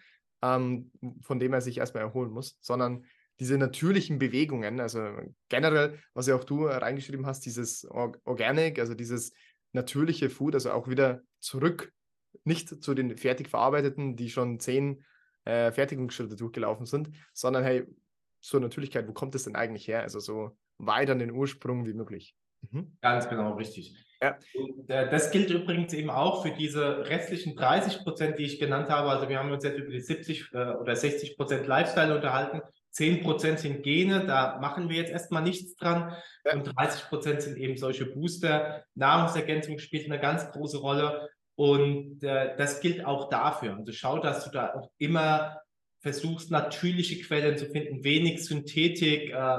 ähm, 0.42 0.90
von 1.20 1.38
dem 1.38 1.52
er 1.52 1.60
sich 1.60 1.78
erstmal 1.78 2.02
erholen 2.02 2.30
muss, 2.30 2.58
sondern 2.60 3.04
diese 3.40 3.58
natürlichen 3.58 4.18
Bewegungen, 4.18 4.80
also 4.80 5.08
generell, 5.48 5.98
was 6.12 6.26
ja 6.26 6.36
auch 6.36 6.44
du 6.44 6.66
reingeschrieben 6.66 7.26
hast, 7.26 7.40
dieses 7.46 7.84
Organic, 7.90 8.78
also 8.78 8.94
dieses 8.94 9.32
natürliche 9.72 10.30
Food, 10.30 10.54
also 10.54 10.70
auch 10.70 10.88
wieder 10.88 11.22
zurück, 11.40 11.92
nicht 12.44 12.82
zu 12.82 12.94
den 12.94 13.16
fertig 13.16 13.48
verarbeiteten, 13.48 14.16
die 14.16 14.30
schon 14.30 14.60
zehn 14.60 15.04
äh, 15.44 15.72
Fertigungsschritte 15.72 16.36
durchgelaufen 16.36 16.86
sind, 16.86 17.10
sondern 17.32 17.64
hey, 17.64 17.84
zur 18.40 18.60
Natürlichkeit, 18.60 19.08
wo 19.08 19.12
kommt 19.12 19.34
es 19.34 19.44
denn 19.44 19.56
eigentlich 19.56 19.88
her? 19.88 20.02
Also 20.02 20.20
so 20.20 20.56
weit 20.78 21.10
an 21.10 21.18
den 21.18 21.30
Ursprung 21.30 21.86
wie 21.86 21.94
möglich. 21.94 22.36
Mhm. 22.70 22.96
Ganz 23.00 23.28
genau, 23.28 23.54
richtig. 23.54 23.94
Ja. 24.22 24.38
Äh, 24.88 25.10
das 25.10 25.30
gilt 25.30 25.50
übrigens 25.50 25.92
eben 25.92 26.10
auch 26.10 26.42
für 26.42 26.50
diese 26.50 27.06
restlichen 27.06 27.56
30 27.56 28.04
Prozent, 28.04 28.38
die 28.38 28.44
ich 28.44 28.58
genannt 28.58 28.88
habe. 28.90 29.08
Also 29.10 29.28
wir 29.28 29.38
haben 29.38 29.50
uns 29.50 29.64
jetzt 29.64 29.78
über 29.78 29.90
die 29.90 30.00
70 30.00 30.50
äh, 30.52 30.72
oder 30.74 30.96
60 30.96 31.36
Prozent 31.36 31.66
Lifestyle 31.66 32.14
unterhalten. 32.14 32.60
10% 32.94 33.56
sind 33.58 33.82
Gene, 33.82 34.24
da 34.24 34.58
machen 34.60 34.88
wir 34.88 34.96
jetzt 34.96 35.10
erstmal 35.10 35.42
nichts 35.42 35.74
dran. 35.76 36.16
Ja. 36.44 36.54
Und 36.54 36.68
30% 36.68 37.40
sind 37.40 37.56
eben 37.56 37.76
solche 37.76 38.06
Booster. 38.06 38.84
Nahrungsergänzung 38.94 39.78
spielt 39.78 40.06
eine 40.06 40.20
ganz 40.20 40.50
große 40.52 40.78
Rolle. 40.78 41.28
Und 41.56 42.22
äh, 42.22 42.56
das 42.56 42.80
gilt 42.80 43.04
auch 43.04 43.28
dafür. 43.28 43.76
Also 43.76 43.92
schau, 43.92 44.18
dass 44.18 44.44
du 44.44 44.50
da 44.50 44.74
auch 44.74 44.90
immer 44.98 45.60
versuchst, 46.00 46.50
natürliche 46.50 47.20
Quellen 47.20 47.56
zu 47.56 47.66
finden, 47.66 48.04
wenig 48.04 48.44
Synthetik. 48.44 49.30
Äh, 49.30 49.58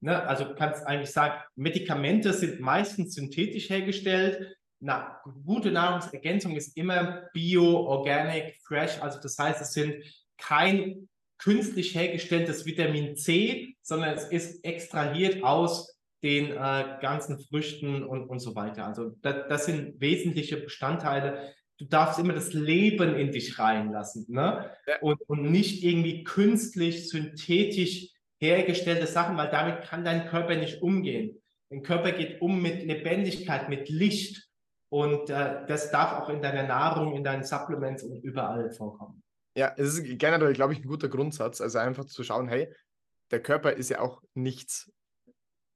ne? 0.00 0.26
Also 0.26 0.44
du 0.44 0.54
kannst 0.54 0.86
eigentlich 0.86 1.10
sagen, 1.10 1.40
Medikamente 1.54 2.32
sind 2.32 2.60
meistens 2.60 3.14
synthetisch 3.14 3.70
hergestellt. 3.70 4.56
Na, 4.80 5.20
gute 5.46 5.70
Nahrungsergänzung 5.70 6.56
ist 6.56 6.76
immer 6.76 7.28
bio, 7.32 7.86
organic, 7.86 8.56
fresh. 8.62 9.00
Also 9.00 9.20
das 9.20 9.38
heißt, 9.38 9.62
es 9.62 9.72
sind 9.72 10.04
kein 10.36 11.08
künstlich 11.44 11.94
hergestelltes 11.94 12.64
Vitamin 12.64 13.16
C, 13.16 13.76
sondern 13.82 14.14
es 14.14 14.24
ist 14.24 14.64
extrahiert 14.64 15.44
aus 15.44 15.94
den 16.22 16.52
äh, 16.52 16.96
ganzen 17.02 17.38
Früchten 17.38 18.02
und, 18.02 18.30
und 18.30 18.38
so 18.38 18.54
weiter. 18.54 18.86
Also 18.86 19.10
das, 19.20 19.46
das 19.50 19.66
sind 19.66 20.00
wesentliche 20.00 20.56
Bestandteile. 20.56 21.52
Du 21.76 21.84
darfst 21.84 22.18
immer 22.18 22.32
das 22.32 22.54
Leben 22.54 23.14
in 23.14 23.30
dich 23.30 23.58
reinlassen 23.58 24.24
ne? 24.28 24.70
Ja. 24.86 25.00
Und, 25.02 25.20
und 25.28 25.50
nicht 25.50 25.84
irgendwie 25.84 26.24
künstlich, 26.24 27.10
synthetisch 27.10 28.08
hergestellte 28.40 29.06
Sachen, 29.06 29.36
weil 29.36 29.50
damit 29.50 29.82
kann 29.82 30.02
dein 30.04 30.26
Körper 30.28 30.56
nicht 30.56 30.80
umgehen. 30.80 31.42
Dein 31.68 31.82
Körper 31.82 32.12
geht 32.12 32.40
um 32.40 32.62
mit 32.62 32.84
Lebendigkeit, 32.84 33.68
mit 33.68 33.90
Licht. 33.90 34.48
Und 34.88 35.28
äh, 35.28 35.66
das 35.66 35.90
darf 35.90 36.22
auch 36.22 36.30
in 36.30 36.40
deiner 36.40 36.62
Nahrung, 36.62 37.14
in 37.14 37.24
deinen 37.24 37.44
Supplements 37.44 38.02
und 38.02 38.22
überall 38.22 38.70
vorkommen. 38.70 39.23
Ja, 39.54 39.72
es 39.76 39.94
ist 39.94 40.18
generell, 40.18 40.52
glaube 40.52 40.72
ich, 40.72 40.80
ein 40.80 40.88
guter 40.88 41.08
Grundsatz. 41.08 41.60
Also 41.60 41.78
einfach 41.78 42.04
zu 42.04 42.24
schauen, 42.24 42.48
hey, 42.48 42.72
der 43.30 43.42
Körper 43.42 43.72
ist 43.72 43.90
ja 43.90 44.00
auch 44.00 44.22
nichts 44.34 44.92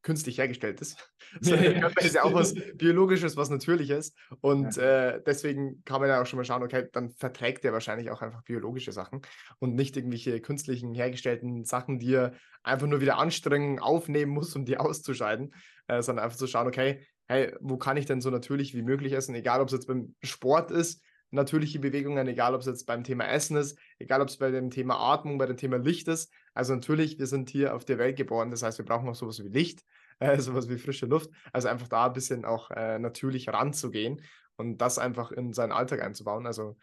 künstlich 0.02 0.38
hergestelltes. 0.38 0.96
Sondern 1.40 1.64
der 1.64 1.80
Körper 1.80 2.00
ist 2.02 2.14
ja 2.14 2.24
auch 2.24 2.32
was 2.32 2.54
Biologisches, 2.74 3.36
was 3.36 3.50
Natürliches. 3.50 4.14
Und 4.40 4.76
ja. 4.76 5.10
äh, 5.10 5.22
deswegen 5.24 5.82
kann 5.84 6.00
man 6.00 6.08
ja 6.08 6.22
auch 6.22 6.26
schon 6.26 6.38
mal 6.38 6.44
schauen, 6.44 6.62
okay, 6.62 6.88
dann 6.92 7.10
verträgt 7.10 7.64
er 7.64 7.72
wahrscheinlich 7.72 8.10
auch 8.10 8.22
einfach 8.22 8.42
biologische 8.42 8.92
Sachen 8.92 9.22
und 9.58 9.74
nicht 9.74 9.96
irgendwelche 9.96 10.40
künstlichen 10.40 10.94
hergestellten 10.94 11.64
Sachen, 11.64 11.98
die 11.98 12.14
er 12.14 12.32
einfach 12.62 12.86
nur 12.86 13.00
wieder 13.00 13.18
anstrengen, 13.18 13.80
aufnehmen 13.80 14.32
muss, 14.32 14.54
um 14.56 14.64
die 14.64 14.78
auszuscheiden, 14.78 15.54
äh, 15.88 16.02
sondern 16.02 16.24
einfach 16.24 16.38
zu 16.38 16.46
schauen, 16.46 16.66
okay, 16.66 17.06
hey, 17.26 17.54
wo 17.60 17.76
kann 17.76 17.96
ich 17.96 18.06
denn 18.06 18.20
so 18.20 18.30
natürlich 18.30 18.74
wie 18.74 18.82
möglich 18.82 19.12
essen, 19.12 19.34
egal 19.34 19.60
ob 19.60 19.68
es 19.68 19.74
jetzt 19.74 19.86
beim 19.86 20.14
Sport 20.22 20.70
ist, 20.70 21.02
natürliche 21.30 21.78
Bewegungen, 21.78 22.26
egal 22.26 22.54
ob 22.54 22.60
es 22.60 22.66
jetzt 22.66 22.86
beim 22.86 23.04
Thema 23.04 23.26
Essen 23.26 23.56
ist, 23.56 23.78
egal 23.98 24.20
ob 24.20 24.28
es 24.28 24.38
bei 24.38 24.50
dem 24.50 24.70
Thema 24.70 24.98
Atmung, 24.98 25.38
bei 25.38 25.46
dem 25.46 25.56
Thema 25.56 25.76
Licht 25.76 26.08
ist. 26.08 26.32
Also 26.54 26.74
natürlich, 26.74 27.18
wir 27.18 27.26
sind 27.26 27.50
hier 27.50 27.74
auf 27.74 27.84
der 27.84 27.98
Welt 27.98 28.16
geboren, 28.16 28.50
das 28.50 28.62
heißt, 28.62 28.78
wir 28.78 28.84
brauchen 28.84 29.08
auch 29.08 29.14
sowas 29.14 29.42
wie 29.42 29.48
Licht, 29.48 29.84
äh, 30.18 30.38
sowas 30.38 30.68
wie 30.68 30.78
frische 30.78 31.06
Luft. 31.06 31.30
Also 31.52 31.68
einfach 31.68 31.88
da 31.88 32.06
ein 32.06 32.12
bisschen 32.12 32.44
auch 32.44 32.70
äh, 32.70 32.98
natürlich 32.98 33.48
ranzugehen 33.48 34.22
und 34.56 34.78
das 34.78 34.98
einfach 34.98 35.30
in 35.30 35.52
seinen 35.52 35.72
Alltag 35.72 36.02
einzubauen. 36.02 36.46
Also 36.46 36.76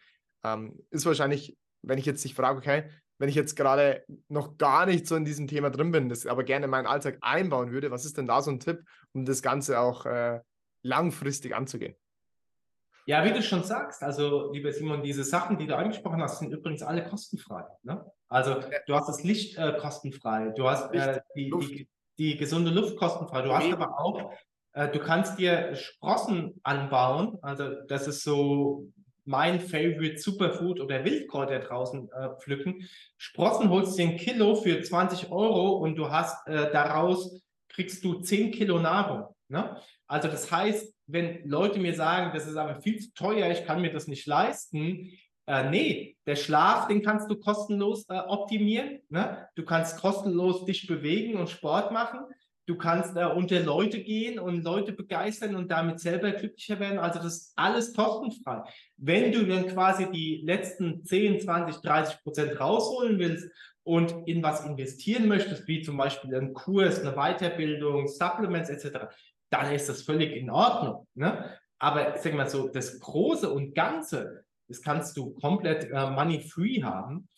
ähm, 0.44 0.78
ist 0.90 1.06
wahrscheinlich, 1.06 1.56
wenn 1.82 1.98
ich 1.98 2.06
jetzt 2.06 2.24
dich 2.24 2.34
frage, 2.34 2.58
okay, 2.58 2.90
wenn 3.18 3.28
ich 3.28 3.34
jetzt 3.34 3.56
gerade 3.56 4.04
noch 4.28 4.58
gar 4.58 4.86
nicht 4.86 5.06
so 5.06 5.16
in 5.16 5.24
diesem 5.24 5.46
Thema 5.46 5.70
drin 5.70 5.90
bin, 5.90 6.08
das 6.08 6.26
aber 6.26 6.44
gerne 6.44 6.66
in 6.66 6.70
meinen 6.70 6.86
Alltag 6.86 7.18
einbauen 7.22 7.70
würde, 7.70 7.90
was 7.90 8.04
ist 8.04 8.18
denn 8.18 8.26
da 8.26 8.42
so 8.42 8.50
ein 8.50 8.60
Tipp, 8.60 8.84
um 9.12 9.24
das 9.24 9.42
Ganze 9.42 9.80
auch 9.80 10.04
äh, 10.06 10.40
langfristig 10.82 11.54
anzugehen? 11.54 11.96
Ja, 13.06 13.24
wie 13.24 13.32
du 13.32 13.40
schon 13.40 13.62
sagst, 13.62 14.02
also 14.02 14.52
lieber 14.52 14.72
Simon, 14.72 15.02
diese 15.02 15.22
Sachen, 15.22 15.56
die 15.58 15.66
du 15.66 15.76
angesprochen 15.76 16.20
hast, 16.20 16.40
sind 16.40 16.52
übrigens 16.52 16.82
alle 16.82 17.04
kostenfrei. 17.04 17.62
Ne? 17.84 18.04
Also 18.28 18.56
du 18.86 18.94
hast 18.96 19.08
das 19.08 19.22
Licht 19.22 19.56
äh, 19.56 19.78
kostenfrei, 19.78 20.48
du 20.56 20.68
hast 20.68 20.92
äh, 20.92 21.20
die, 21.36 21.50
die, 21.50 21.88
die, 22.18 22.36
gesunde 22.36 22.72
Luft 22.72 22.96
kostenfrei, 22.96 23.42
du 23.42 23.54
hast 23.54 23.72
aber 23.72 24.00
auch, 24.00 24.32
äh, 24.72 24.88
du 24.88 24.98
kannst 24.98 25.38
dir 25.38 25.76
Sprossen 25.76 26.60
anbauen, 26.64 27.38
also 27.42 27.80
das 27.86 28.08
ist 28.08 28.24
so 28.24 28.88
mein 29.24 29.60
Favorite 29.60 30.18
Superfood 30.18 30.80
oder 30.80 31.04
Wildkräuter 31.04 31.60
draußen 31.60 32.10
äh, 32.10 32.30
pflücken. 32.40 32.88
Sprossen 33.18 33.70
holst 33.70 33.98
du 33.98 34.02
ein 34.02 34.16
Kilo 34.16 34.56
für 34.56 34.82
20 34.82 35.30
Euro 35.30 35.76
und 35.76 35.94
du 35.94 36.10
hast 36.10 36.46
äh, 36.48 36.72
daraus, 36.72 37.40
kriegst 37.68 38.04
du 38.04 38.14
10 38.14 38.50
Kilo 38.50 38.80
Nahrung. 38.80 39.34
Ne? 39.48 39.80
Also 40.06 40.28
das 40.28 40.50
heißt, 40.50 40.95
wenn 41.06 41.48
Leute 41.48 41.78
mir 41.78 41.94
sagen, 41.94 42.32
das 42.34 42.46
ist 42.46 42.56
aber 42.56 42.80
viel 42.80 42.98
zu 42.98 43.12
teuer, 43.14 43.50
ich 43.50 43.64
kann 43.64 43.80
mir 43.80 43.92
das 43.92 44.08
nicht 44.08 44.26
leisten, 44.26 45.12
äh, 45.48 45.70
nee, 45.70 46.16
der 46.26 46.36
Schlaf, 46.36 46.88
den 46.88 47.02
kannst 47.02 47.30
du 47.30 47.36
kostenlos 47.36 48.04
äh, 48.08 48.18
optimieren. 48.18 49.00
Ne? 49.08 49.46
Du 49.54 49.64
kannst 49.64 50.00
kostenlos 50.00 50.64
dich 50.64 50.86
bewegen 50.88 51.38
und 51.38 51.48
Sport 51.48 51.92
machen. 51.92 52.20
Du 52.66 52.76
kannst 52.76 53.16
äh, 53.16 53.24
unter 53.24 53.60
Leute 53.60 54.02
gehen 54.02 54.40
und 54.40 54.64
Leute 54.64 54.92
begeistern 54.92 55.54
und 55.54 55.70
damit 55.70 56.00
selber 56.00 56.32
glücklicher 56.32 56.80
werden. 56.80 56.98
Also 56.98 57.20
das 57.20 57.36
ist 57.36 57.52
alles 57.54 57.94
kostenfrei. 57.94 58.62
Wenn 58.96 59.30
du 59.30 59.46
dann 59.46 59.68
quasi 59.68 60.10
die 60.10 60.42
letzten 60.44 61.04
10, 61.04 61.40
20, 61.42 61.76
30 61.76 62.22
Prozent 62.24 62.60
rausholen 62.60 63.20
willst 63.20 63.48
und 63.84 64.26
in 64.26 64.42
was 64.42 64.64
investieren 64.66 65.28
möchtest, 65.28 65.68
wie 65.68 65.80
zum 65.80 65.96
Beispiel 65.96 66.34
einen 66.34 66.54
Kurs, 66.54 66.98
eine 66.98 67.12
Weiterbildung, 67.14 68.08
Supplements 68.08 68.68
etc., 68.68 69.14
dann 69.50 69.72
ist 69.72 69.88
das 69.88 70.02
völlig 70.02 70.36
in 70.36 70.50
Ordnung. 70.50 71.06
Ne? 71.14 71.56
Aber 71.78 72.16
sag 72.18 72.34
mal 72.34 72.48
so, 72.48 72.68
das 72.68 72.98
Große 73.00 73.50
und 73.50 73.74
Ganze, 73.74 74.44
das 74.68 74.82
kannst 74.82 75.16
du 75.16 75.34
komplett 75.34 75.90
äh, 75.90 76.10
money-free 76.10 76.82
haben. 76.82 77.28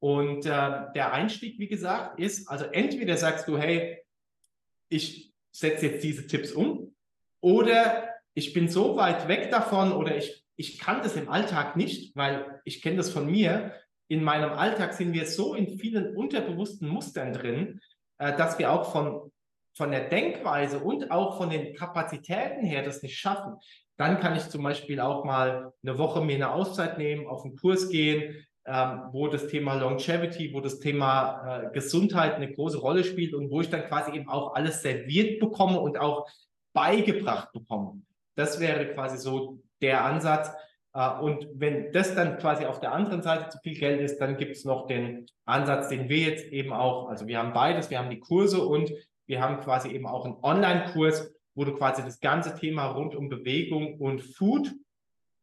Und 0.00 0.46
äh, 0.46 0.92
der 0.94 1.12
Einstieg, 1.12 1.58
wie 1.58 1.68
gesagt, 1.68 2.20
ist, 2.20 2.48
also 2.48 2.66
entweder 2.66 3.16
sagst 3.16 3.48
du, 3.48 3.58
hey, 3.58 3.98
ich 4.88 5.32
setze 5.50 5.86
jetzt 5.86 6.04
diese 6.04 6.26
Tipps 6.26 6.52
um, 6.52 6.94
oder 7.40 8.08
ich 8.34 8.52
bin 8.52 8.68
so 8.68 8.96
weit 8.96 9.26
weg 9.26 9.50
davon 9.50 9.92
oder 9.92 10.16
ich, 10.16 10.44
ich 10.56 10.78
kann 10.78 11.02
das 11.02 11.16
im 11.16 11.28
Alltag 11.28 11.76
nicht, 11.76 12.14
weil 12.16 12.60
ich 12.64 12.82
kenne 12.82 12.96
das 12.96 13.10
von 13.10 13.26
mir. 13.26 13.74
In 14.06 14.22
meinem 14.22 14.52
Alltag 14.52 14.94
sind 14.94 15.12
wir 15.12 15.26
so 15.26 15.54
in 15.54 15.78
vielen 15.78 16.16
unterbewussten 16.16 16.88
Mustern 16.88 17.32
drin, 17.32 17.80
äh, 18.18 18.36
dass 18.36 18.58
wir 18.58 18.72
auch 18.72 18.92
von 18.92 19.32
von 19.78 19.92
der 19.92 20.08
Denkweise 20.08 20.80
und 20.80 21.12
auch 21.12 21.38
von 21.38 21.50
den 21.50 21.74
Kapazitäten 21.74 22.66
her 22.66 22.82
das 22.82 23.02
nicht 23.02 23.16
schaffen, 23.16 23.54
dann 23.96 24.18
kann 24.18 24.36
ich 24.36 24.48
zum 24.48 24.64
Beispiel 24.64 25.00
auch 25.00 25.24
mal 25.24 25.72
eine 25.82 25.98
Woche 25.98 26.20
mir 26.20 26.34
eine 26.34 26.52
Auszeit 26.52 26.98
nehmen, 26.98 27.28
auf 27.28 27.44
einen 27.44 27.56
Kurs 27.56 27.88
gehen, 27.88 28.44
ähm, 28.66 29.02
wo 29.12 29.28
das 29.28 29.46
Thema 29.46 29.74
Longevity, 29.74 30.52
wo 30.52 30.60
das 30.60 30.80
Thema 30.80 31.62
äh, 31.62 31.70
Gesundheit 31.72 32.34
eine 32.34 32.52
große 32.52 32.78
Rolle 32.78 33.04
spielt 33.04 33.34
und 33.34 33.50
wo 33.50 33.60
ich 33.60 33.70
dann 33.70 33.84
quasi 33.84 34.16
eben 34.16 34.28
auch 34.28 34.56
alles 34.56 34.82
serviert 34.82 35.38
bekomme 35.38 35.80
und 35.80 35.96
auch 35.98 36.28
beigebracht 36.74 37.52
bekomme. 37.52 38.02
Das 38.34 38.58
wäre 38.58 38.92
quasi 38.94 39.16
so 39.16 39.60
der 39.80 40.04
Ansatz. 40.04 40.50
Äh, 40.92 41.20
und 41.20 41.46
wenn 41.54 41.92
das 41.92 42.16
dann 42.16 42.38
quasi 42.38 42.66
auf 42.66 42.80
der 42.80 42.92
anderen 42.92 43.22
Seite 43.22 43.48
zu 43.48 43.58
viel 43.62 43.78
Geld 43.78 44.00
ist, 44.00 44.18
dann 44.18 44.36
gibt 44.36 44.56
es 44.56 44.64
noch 44.64 44.88
den 44.88 45.26
Ansatz, 45.44 45.88
den 45.88 46.08
wir 46.08 46.18
jetzt 46.18 46.46
eben 46.46 46.72
auch, 46.72 47.08
also 47.08 47.28
wir 47.28 47.38
haben 47.38 47.52
beides, 47.52 47.90
wir 47.90 47.98
haben 48.00 48.10
die 48.10 48.20
Kurse 48.20 48.64
und 48.64 48.92
wir 49.28 49.40
haben 49.40 49.60
quasi 49.60 49.90
eben 49.90 50.06
auch 50.06 50.24
einen 50.24 50.36
Online-Kurs, 50.42 51.32
wo 51.54 51.64
du 51.64 51.74
quasi 51.74 52.02
das 52.02 52.18
ganze 52.18 52.56
Thema 52.56 52.86
rund 52.86 53.14
um 53.14 53.28
Bewegung 53.28 53.98
und 54.00 54.22
Food 54.22 54.74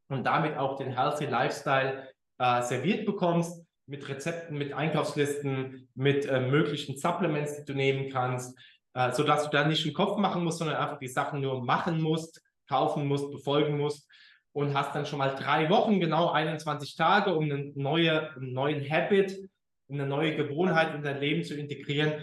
und 0.09 0.25
damit 0.25 0.57
auch 0.57 0.75
den 0.77 0.91
Healthy 0.91 1.25
Lifestyle 1.25 2.09
äh, 2.39 2.61
serviert 2.63 3.05
bekommst 3.05 3.63
mit 3.85 4.07
Rezepten, 4.09 4.57
mit 4.57 4.73
Einkaufslisten, 4.73 5.87
mit 5.93 6.25
äh, 6.25 6.41
möglichen 6.41 6.97
Supplements, 6.97 7.57
die 7.57 7.65
du 7.65 7.73
nehmen 7.73 8.09
kannst, 8.09 8.57
äh, 8.95 9.11
sodass 9.11 9.43
du 9.43 9.49
da 9.51 9.67
nicht 9.67 9.85
einen 9.85 9.93
Kopf 9.93 10.17
machen 10.17 10.43
musst, 10.43 10.57
sondern 10.57 10.77
einfach 10.77 10.97
die 10.97 11.07
Sachen 11.07 11.41
nur 11.41 11.63
machen 11.63 12.01
musst, 12.01 12.41
kaufen 12.67 13.07
musst, 13.07 13.31
befolgen 13.31 13.77
musst 13.77 14.09
und 14.51 14.73
hast 14.73 14.95
dann 14.95 15.05
schon 15.05 15.19
mal 15.19 15.35
drei 15.35 15.69
Wochen, 15.69 15.99
genau 15.99 16.31
21 16.31 16.95
Tage, 16.95 17.35
um 17.35 17.43
eine 17.43 17.71
neue, 17.75 18.35
einen 18.35 18.53
neuen 18.53 18.89
Habit, 18.89 19.47
eine 19.89 20.07
neue 20.07 20.35
Gewohnheit 20.35 20.95
in 20.95 21.03
dein 21.03 21.19
Leben 21.19 21.43
zu 21.43 21.53
integrieren, 21.53 22.13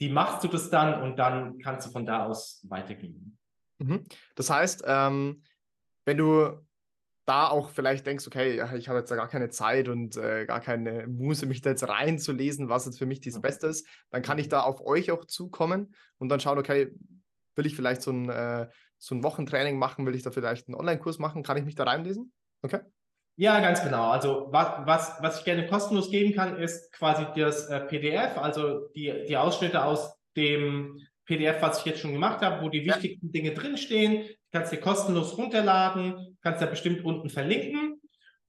die 0.00 0.08
machst 0.08 0.44
du 0.44 0.48
das 0.48 0.70
dann 0.70 1.02
und 1.02 1.16
dann 1.16 1.58
kannst 1.58 1.86
du 1.86 1.90
von 1.90 2.06
da 2.06 2.24
aus 2.24 2.64
weitergehen. 2.68 3.38
Mhm. 3.78 4.04
Das 4.34 4.50
heißt, 4.50 4.84
ähm, 4.86 5.42
wenn 6.04 6.16
du 6.16 6.58
da 7.24 7.48
auch 7.48 7.70
vielleicht 7.70 8.06
denkst, 8.06 8.26
okay, 8.26 8.54
ich 8.76 8.88
habe 8.88 8.98
jetzt 8.98 9.10
gar 9.10 9.28
keine 9.28 9.50
Zeit 9.50 9.88
und 9.88 10.16
äh, 10.16 10.46
gar 10.46 10.60
keine 10.60 11.06
Muße, 11.06 11.44
mich 11.44 11.60
da 11.60 11.70
jetzt 11.70 11.86
reinzulesen, 11.86 12.70
was 12.70 12.86
jetzt 12.86 12.98
für 12.98 13.06
mich 13.06 13.20
das 13.20 13.36
mhm. 13.36 13.42
Beste 13.42 13.66
ist, 13.66 13.86
dann 14.10 14.22
kann 14.22 14.38
ich 14.38 14.48
da 14.48 14.62
auf 14.62 14.80
euch 14.80 15.10
auch 15.10 15.26
zukommen 15.26 15.94
und 16.16 16.30
dann 16.30 16.40
schauen, 16.40 16.58
okay, 16.58 16.90
will 17.54 17.66
ich 17.66 17.76
vielleicht 17.76 18.00
so 18.00 18.12
ein, 18.12 18.30
äh, 18.30 18.68
so 18.96 19.14
ein 19.14 19.22
Wochentraining 19.22 19.78
machen, 19.78 20.06
will 20.06 20.14
ich 20.14 20.22
da 20.22 20.30
vielleicht 20.30 20.68
einen 20.68 20.76
Online-Kurs 20.76 21.18
machen, 21.18 21.42
kann 21.42 21.58
ich 21.58 21.64
mich 21.64 21.74
da 21.74 21.84
reinlesen? 21.84 22.32
Okay. 22.62 22.80
Ja, 23.40 23.60
ganz 23.60 23.84
genau. 23.84 24.10
Also 24.10 24.48
was, 24.50 24.84
was, 24.84 25.12
was 25.20 25.38
ich 25.38 25.44
gerne 25.44 25.68
kostenlos 25.68 26.10
geben 26.10 26.34
kann, 26.34 26.58
ist 26.58 26.92
quasi 26.92 27.24
das 27.36 27.68
äh, 27.68 27.78
PDF, 27.82 28.36
also 28.36 28.88
die, 28.96 29.14
die 29.28 29.36
Ausschnitte 29.36 29.84
aus 29.84 30.12
dem 30.36 30.98
PDF, 31.24 31.62
was 31.62 31.78
ich 31.78 31.84
jetzt 31.84 32.00
schon 32.00 32.12
gemacht 32.12 32.40
habe, 32.40 32.64
wo 32.64 32.68
die 32.68 32.84
wichtigsten 32.84 33.26
ja. 33.26 33.32
Dinge 33.32 33.52
drinstehen. 33.52 34.24
Du 34.24 34.58
kannst 34.58 34.72
dir 34.72 34.80
kostenlos 34.80 35.38
runterladen, 35.38 36.36
kannst 36.42 36.60
da 36.60 36.66
bestimmt 36.66 37.04
unten 37.04 37.30
verlinken. 37.30 38.00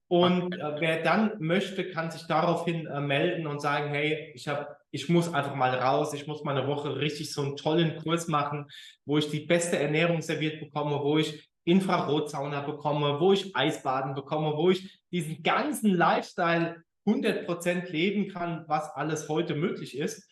Und 0.08 0.56
äh, 0.56 0.80
wer 0.80 1.04
dann 1.04 1.34
möchte, 1.38 1.88
kann 1.90 2.10
sich 2.10 2.26
daraufhin 2.26 2.88
äh, 2.88 3.00
melden 3.00 3.46
und 3.46 3.62
sagen, 3.62 3.90
hey, 3.90 4.32
ich 4.34 4.48
habe 4.48 4.76
ich 4.90 5.08
muss 5.08 5.32
einfach 5.32 5.54
mal 5.54 5.72
raus, 5.72 6.12
ich 6.14 6.26
muss 6.26 6.42
mal 6.42 6.56
eine 6.56 6.66
Woche 6.66 6.96
richtig 6.96 7.32
so 7.32 7.42
einen 7.42 7.56
tollen 7.56 7.96
Kurs 8.02 8.26
machen, 8.26 8.66
wo 9.04 9.18
ich 9.18 9.30
die 9.30 9.46
beste 9.46 9.78
Ernährung 9.78 10.20
serviert 10.20 10.58
bekomme, 10.58 10.98
wo 11.00 11.18
ich 11.18 11.48
Infrarotsauna 11.64 12.60
bekomme, 12.62 13.20
wo 13.20 13.32
ich 13.32 13.54
Eisbaden 13.54 14.14
bekomme, 14.14 14.56
wo 14.56 14.70
ich 14.70 15.00
diesen 15.10 15.42
ganzen 15.42 15.90
Lifestyle 15.94 16.82
100% 17.06 17.90
leben 17.90 18.28
kann, 18.28 18.64
was 18.66 18.90
alles 18.94 19.28
heute 19.28 19.54
möglich 19.54 19.96
ist. 19.96 20.28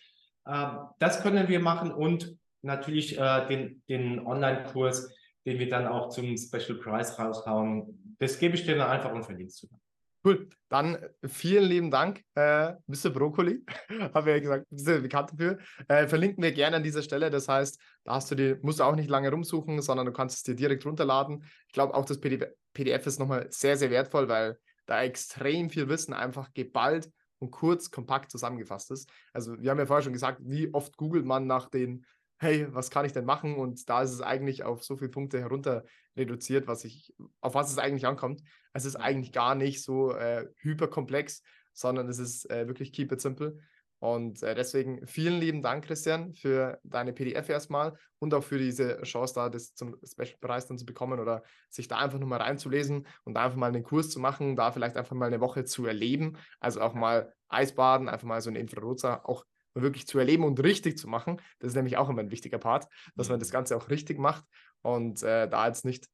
Ähm, 0.46 0.78
das 0.98 1.22
können 1.22 1.48
wir 1.48 1.60
machen 1.60 1.92
und 1.92 2.36
natürlich 2.62 3.18
äh, 3.18 3.46
den, 3.46 3.82
den 3.88 4.26
Online-Kurs, 4.26 5.14
den 5.46 5.58
wir 5.58 5.68
dann 5.68 5.86
auch 5.86 6.08
zum 6.08 6.36
Special 6.36 6.78
Price 6.78 7.18
raushauen. 7.18 8.16
Das 8.18 8.38
gebe 8.38 8.54
ich 8.54 8.64
dir 8.64 8.76
dann 8.76 8.90
einfach 8.90 9.12
und 9.12 9.24
verlinkst 9.24 9.62
du 9.62 9.68
dann. 9.68 9.80
Cool. 10.24 10.48
Dann 10.68 10.96
äh, 10.96 11.28
vielen 11.28 11.64
lieben 11.64 11.90
Dank, 11.90 12.22
äh, 12.34 12.72
Mr. 12.86 13.10
Brokkoli. 13.10 13.64
Habe 14.14 14.30
ja 14.30 14.38
gesagt, 14.38 14.66
bist 14.70 14.86
du 14.86 15.00
bekannt 15.00 15.32
dafür. 15.32 15.58
Äh, 15.88 16.06
verlinken 16.06 16.42
wir 16.42 16.52
gerne 16.52 16.76
an 16.76 16.82
dieser 16.82 17.02
Stelle. 17.02 17.30
Das 17.30 17.48
heißt, 17.48 17.80
da 18.04 18.14
hast 18.14 18.30
du 18.30 18.34
die, 18.34 18.56
musst 18.62 18.80
du 18.80 18.84
auch 18.84 18.96
nicht 18.96 19.08
lange 19.08 19.30
rumsuchen, 19.30 19.80
sondern 19.80 20.06
du 20.06 20.12
kannst 20.12 20.36
es 20.38 20.42
dir 20.42 20.54
direkt 20.54 20.84
runterladen. 20.84 21.44
Ich 21.66 21.72
glaube, 21.72 21.94
auch 21.94 22.04
das 22.04 22.20
PDF, 22.20 22.50
PDF 22.74 23.06
ist 23.06 23.18
nochmal 23.18 23.46
sehr, 23.50 23.76
sehr 23.76 23.90
wertvoll, 23.90 24.28
weil 24.28 24.58
da 24.86 25.02
extrem 25.02 25.70
viel 25.70 25.88
Wissen 25.88 26.14
einfach 26.14 26.52
geballt 26.52 27.10
und 27.38 27.50
kurz, 27.50 27.90
kompakt 27.90 28.30
zusammengefasst 28.30 28.90
ist. 28.90 29.08
Also, 29.32 29.58
wir 29.60 29.70
haben 29.70 29.78
ja 29.78 29.86
vorher 29.86 30.02
schon 30.02 30.12
gesagt, 30.12 30.40
wie 30.42 30.74
oft 30.74 30.96
googelt 30.96 31.24
man 31.24 31.46
nach 31.46 31.68
den 31.68 32.04
hey, 32.40 32.66
was 32.72 32.90
kann 32.90 33.04
ich 33.04 33.12
denn 33.12 33.24
machen? 33.24 33.56
Und 33.56 33.88
da 33.88 34.02
ist 34.02 34.12
es 34.12 34.20
eigentlich 34.20 34.62
auf 34.62 34.84
so 34.84 34.96
viele 34.96 35.10
Punkte 35.10 35.40
herunter 35.40 35.84
reduziert, 36.16 36.66
was 36.66 36.84
ich, 36.84 37.14
auf 37.40 37.54
was 37.54 37.70
es 37.70 37.78
eigentlich 37.78 38.06
ankommt. 38.06 38.42
Es 38.78 38.84
ist 38.84 38.96
eigentlich 38.96 39.32
gar 39.32 39.54
nicht 39.54 39.82
so 39.82 40.14
äh, 40.14 40.46
hyperkomplex, 40.58 41.42
sondern 41.72 42.08
es 42.08 42.18
ist 42.18 42.48
äh, 42.50 42.68
wirklich 42.68 42.92
keep 42.92 43.10
it 43.12 43.20
simple. 43.20 43.58
Und 44.00 44.44
äh, 44.44 44.54
deswegen 44.54 45.04
vielen 45.08 45.40
lieben 45.40 45.60
Dank, 45.60 45.84
Christian, 45.84 46.32
für 46.32 46.78
deine 46.84 47.12
PDF 47.12 47.48
erstmal 47.48 47.98
und 48.20 48.32
auch 48.32 48.44
für 48.44 48.58
diese 48.58 49.02
Chance, 49.02 49.34
da 49.34 49.48
das 49.48 49.74
zum 49.74 49.96
Special-Preis 50.04 50.68
dann 50.68 50.78
zu 50.78 50.86
bekommen 50.86 51.18
oder 51.18 51.42
sich 51.68 51.88
da 51.88 51.98
einfach 51.98 52.20
nochmal 52.20 52.40
reinzulesen 52.40 53.08
und 53.24 53.34
da 53.34 53.44
einfach 53.44 53.56
mal 53.58 53.66
einen 53.66 53.82
Kurs 53.82 54.10
zu 54.10 54.20
machen, 54.20 54.54
da 54.54 54.70
vielleicht 54.70 54.96
einfach 54.96 55.16
mal 55.16 55.26
eine 55.26 55.40
Woche 55.40 55.64
zu 55.64 55.84
erleben. 55.84 56.36
Also 56.60 56.80
auch 56.80 56.94
mal 56.94 57.34
Eisbaden, 57.48 58.08
einfach 58.08 58.26
mal 58.26 58.40
so 58.40 58.50
eine 58.50 58.60
Infrarotsa, 58.60 59.22
auch 59.24 59.44
wirklich 59.74 60.06
zu 60.06 60.18
erleben 60.20 60.44
und 60.44 60.62
richtig 60.62 60.96
zu 60.96 61.08
machen. 61.08 61.40
Das 61.58 61.70
ist 61.70 61.76
nämlich 61.76 61.96
auch 61.96 62.08
immer 62.08 62.20
ein 62.20 62.30
wichtiger 62.30 62.58
Part, 62.58 62.86
dass 63.16 63.28
man 63.28 63.40
das 63.40 63.48
mhm. 63.48 63.54
Ganze 63.54 63.76
auch 63.76 63.90
richtig 63.90 64.18
macht 64.18 64.44
und 64.82 65.22
äh, 65.24 65.48
da 65.48 65.66
jetzt 65.66 65.84
nicht 65.84 66.06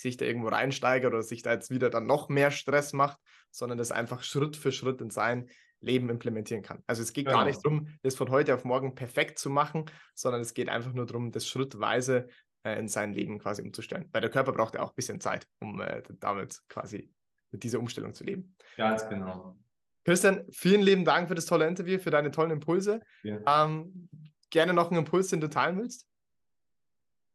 sich 0.00 0.16
da 0.16 0.24
irgendwo 0.24 0.48
reinsteigert 0.48 1.12
oder 1.12 1.22
sich 1.22 1.42
da 1.42 1.52
jetzt 1.52 1.70
wieder 1.70 1.90
dann 1.90 2.06
noch 2.06 2.28
mehr 2.28 2.50
Stress 2.50 2.92
macht, 2.92 3.18
sondern 3.50 3.78
das 3.78 3.92
einfach 3.92 4.22
Schritt 4.22 4.56
für 4.56 4.72
Schritt 4.72 5.00
in 5.00 5.10
sein 5.10 5.48
Leben 5.80 6.10
implementieren 6.10 6.62
kann. 6.62 6.82
Also 6.86 7.02
es 7.02 7.12
geht 7.12 7.26
genau. 7.26 7.38
gar 7.38 7.44
nicht 7.44 7.64
darum, 7.64 7.88
das 8.02 8.14
von 8.14 8.30
heute 8.30 8.54
auf 8.54 8.64
morgen 8.64 8.94
perfekt 8.94 9.38
zu 9.38 9.50
machen, 9.50 9.86
sondern 10.14 10.40
es 10.40 10.54
geht 10.54 10.68
einfach 10.68 10.92
nur 10.92 11.06
darum, 11.06 11.32
das 11.32 11.46
schrittweise 11.46 12.28
äh, 12.64 12.78
in 12.78 12.88
sein 12.88 13.12
Leben 13.12 13.38
quasi 13.38 13.62
umzustellen. 13.62 14.08
Weil 14.12 14.20
der 14.20 14.30
Körper 14.30 14.52
braucht 14.52 14.74
ja 14.74 14.82
auch 14.82 14.90
ein 14.90 14.96
bisschen 14.96 15.20
Zeit, 15.20 15.46
um 15.60 15.80
äh, 15.80 16.02
damit 16.20 16.60
quasi 16.68 17.10
mit 17.50 17.62
dieser 17.62 17.78
Umstellung 17.78 18.14
zu 18.14 18.24
leben. 18.24 18.54
Ganz 18.76 19.08
genau. 19.08 19.56
Christian, 20.04 20.44
vielen 20.50 20.82
lieben 20.82 21.04
Dank 21.04 21.28
für 21.28 21.34
das 21.34 21.46
tolle 21.46 21.66
Interview, 21.66 21.98
für 21.98 22.10
deine 22.10 22.30
tollen 22.30 22.50
Impulse. 22.50 23.00
Ja. 23.22 23.64
Ähm, 23.64 24.08
gerne 24.50 24.72
noch 24.72 24.90
einen 24.90 25.00
Impuls, 25.00 25.28
den 25.28 25.40
du 25.40 25.48
teilen 25.48 25.78
willst? 25.78 26.06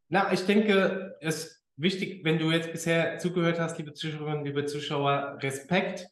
Na, 0.07 0.31
ich 0.31 0.45
denke, 0.45 1.15
es 1.21 1.64
wichtig, 1.77 2.23
wenn 2.23 2.39
du 2.39 2.51
jetzt 2.51 2.71
bisher 2.71 3.17
zugehört 3.17 3.59
hast, 3.59 3.77
liebe 3.77 3.93
Zuschauerinnen, 3.93 4.45
liebe 4.45 4.65
Zuschauer, 4.65 5.37
Respekt. 5.41 6.07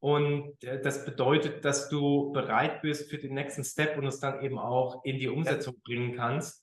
Und 0.00 0.62
äh, 0.64 0.80
das 0.80 1.04
bedeutet, 1.04 1.64
dass 1.64 1.88
du 1.88 2.32
bereit 2.32 2.82
bist 2.82 3.08
für 3.08 3.18
den 3.18 3.34
nächsten 3.34 3.64
Step 3.64 3.96
und 3.96 4.06
es 4.06 4.20
dann 4.20 4.42
eben 4.42 4.58
auch 4.58 5.04
in 5.04 5.18
die 5.18 5.28
Umsetzung 5.28 5.80
bringen 5.82 6.16
kannst. 6.16 6.62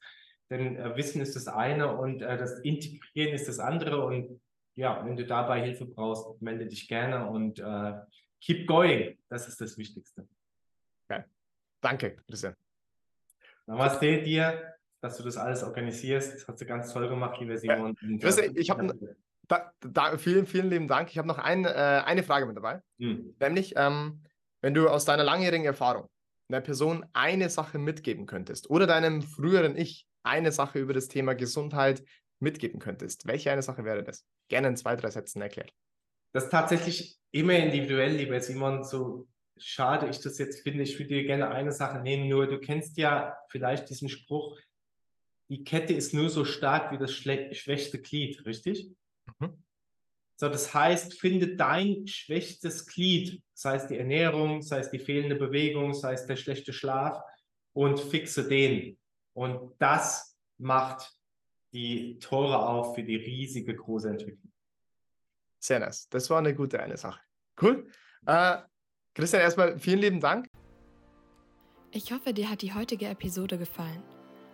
Denn 0.49 0.75
äh, 0.75 0.95
Wissen 0.95 1.21
ist 1.21 1.35
das 1.35 1.47
eine 1.47 1.95
und 1.97 2.21
äh, 2.21 2.37
das 2.37 2.59
Integrieren 2.59 3.33
ist 3.33 3.47
das 3.47 3.59
andere. 3.59 4.05
Und 4.05 4.41
ja, 4.75 5.03
wenn 5.05 5.15
du 5.15 5.25
dabei 5.25 5.63
Hilfe 5.63 5.85
brauchst, 5.85 6.41
melde 6.41 6.67
dich 6.67 6.87
gerne 6.87 7.27
und 7.29 7.59
äh, 7.59 7.93
keep 8.41 8.67
going. 8.67 9.17
Das 9.29 9.47
ist 9.47 9.59
das 9.61 9.77
Wichtigste. 9.77 10.27
Okay. 11.09 11.23
Danke, 11.79 12.17
Christian. 12.27 12.55
Namaste 13.65 14.21
dir, 14.21 14.73
dass 15.01 15.17
du 15.17 15.23
das 15.23 15.37
alles 15.37 15.63
organisierst. 15.63 16.35
Das 16.35 16.47
hast 16.47 16.61
du 16.61 16.65
ganz 16.65 16.93
toll 16.93 17.09
gemacht, 17.09 17.39
lieber 17.39 17.57
Simon. 17.57 17.97
Ja. 18.01 18.17
Christian, 18.19 18.55
ich 18.55 18.69
habe 18.69 18.93
da, 19.47 19.73
da, 19.81 20.17
vielen, 20.17 20.45
vielen 20.45 20.69
lieben 20.69 20.87
Dank. 20.87 21.09
Ich 21.09 21.17
habe 21.17 21.27
noch 21.27 21.37
ein, 21.37 21.65
äh, 21.65 21.69
eine 22.05 22.23
Frage 22.23 22.45
mit 22.45 22.55
dabei. 22.55 22.81
Hm. 22.99 23.35
Nämlich, 23.39 23.73
ähm, 23.75 24.21
wenn 24.61 24.73
du 24.73 24.87
aus 24.87 25.05
deiner 25.05 25.23
langjährigen 25.23 25.65
Erfahrung 25.65 26.07
einer 26.47 26.61
Person 26.61 27.05
eine 27.13 27.49
Sache 27.49 27.77
mitgeben 27.77 28.25
könntest 28.25 28.69
oder 28.69 28.87
deinem 28.87 29.21
früheren 29.21 29.75
Ich 29.75 30.07
eine 30.23 30.51
Sache 30.51 30.79
über 30.79 30.93
das 30.93 31.07
Thema 31.07 31.33
Gesundheit 31.33 32.03
mitgeben 32.39 32.79
könntest, 32.79 33.27
welche 33.27 33.51
eine 33.51 33.61
Sache 33.61 33.83
wäre 33.83 34.03
das? 34.03 34.25
Gerne 34.49 34.69
in 34.69 34.75
zwei, 34.75 34.95
drei 34.95 35.09
Sätzen 35.09 35.41
erklärt. 35.41 35.71
Das 36.33 36.45
ist 36.45 36.49
tatsächlich 36.49 37.17
immer 37.31 37.53
individuell, 37.53 38.15
lieber 38.15 38.39
Simon, 38.39 38.83
so 38.83 39.27
schade 39.57 40.09
ich 40.09 40.19
das 40.19 40.37
jetzt 40.37 40.61
finde. 40.61 40.83
Ich 40.83 40.97
würde 40.97 41.15
dir 41.15 41.23
gerne 41.23 41.49
eine 41.49 41.71
Sache 41.71 41.99
nehmen, 41.99 42.27
nur 42.27 42.47
du 42.47 42.59
kennst 42.59 42.97
ja 42.97 43.35
vielleicht 43.49 43.89
diesen 43.89 44.09
Spruch, 44.09 44.59
die 45.51 45.65
Kette 45.65 45.91
ist 45.91 46.13
nur 46.13 46.29
so 46.29 46.45
stark 46.45 46.93
wie 46.93 46.97
das 46.97 47.11
schwächste 47.13 48.01
Glied, 48.01 48.45
richtig? 48.45 48.89
Mhm. 49.37 49.61
So, 50.37 50.47
das 50.47 50.73
heißt, 50.73 51.19
finde 51.19 51.57
dein 51.57 52.07
schwächstes 52.07 52.87
Glied, 52.87 53.43
sei 53.53 53.75
es 53.75 53.85
die 53.85 53.97
Ernährung, 53.97 54.61
sei 54.61 54.79
es 54.79 54.89
die 54.89 54.97
fehlende 54.97 55.35
Bewegung, 55.35 55.93
sei 55.93 56.13
es 56.13 56.25
der 56.25 56.37
schlechte 56.37 56.71
Schlaf 56.71 57.21
und 57.73 57.99
fixe 57.99 58.47
den. 58.47 58.97
Und 59.33 59.73
das 59.77 60.37
macht 60.57 61.11
die 61.73 62.17
Tore 62.19 62.57
auf 62.57 62.95
für 62.95 63.03
die 63.03 63.17
riesige 63.17 63.75
große 63.75 64.09
Entwicklung. 64.09 64.53
Sehr 65.59 65.79
nice. 65.79 66.07
Das 66.09 66.29
war 66.29 66.39
eine 66.39 66.55
gute 66.55 66.79
eine 66.79 66.95
Sache. 66.95 67.19
Cool. 67.61 67.91
Äh, 68.25 68.57
Christian, 69.13 69.41
erstmal 69.41 69.77
vielen 69.77 69.99
lieben 69.99 70.21
Dank. 70.21 70.47
Ich 71.91 72.13
hoffe, 72.13 72.33
dir 72.33 72.49
hat 72.49 72.61
die 72.61 72.73
heutige 72.73 73.07
Episode 73.07 73.57
gefallen. 73.57 74.01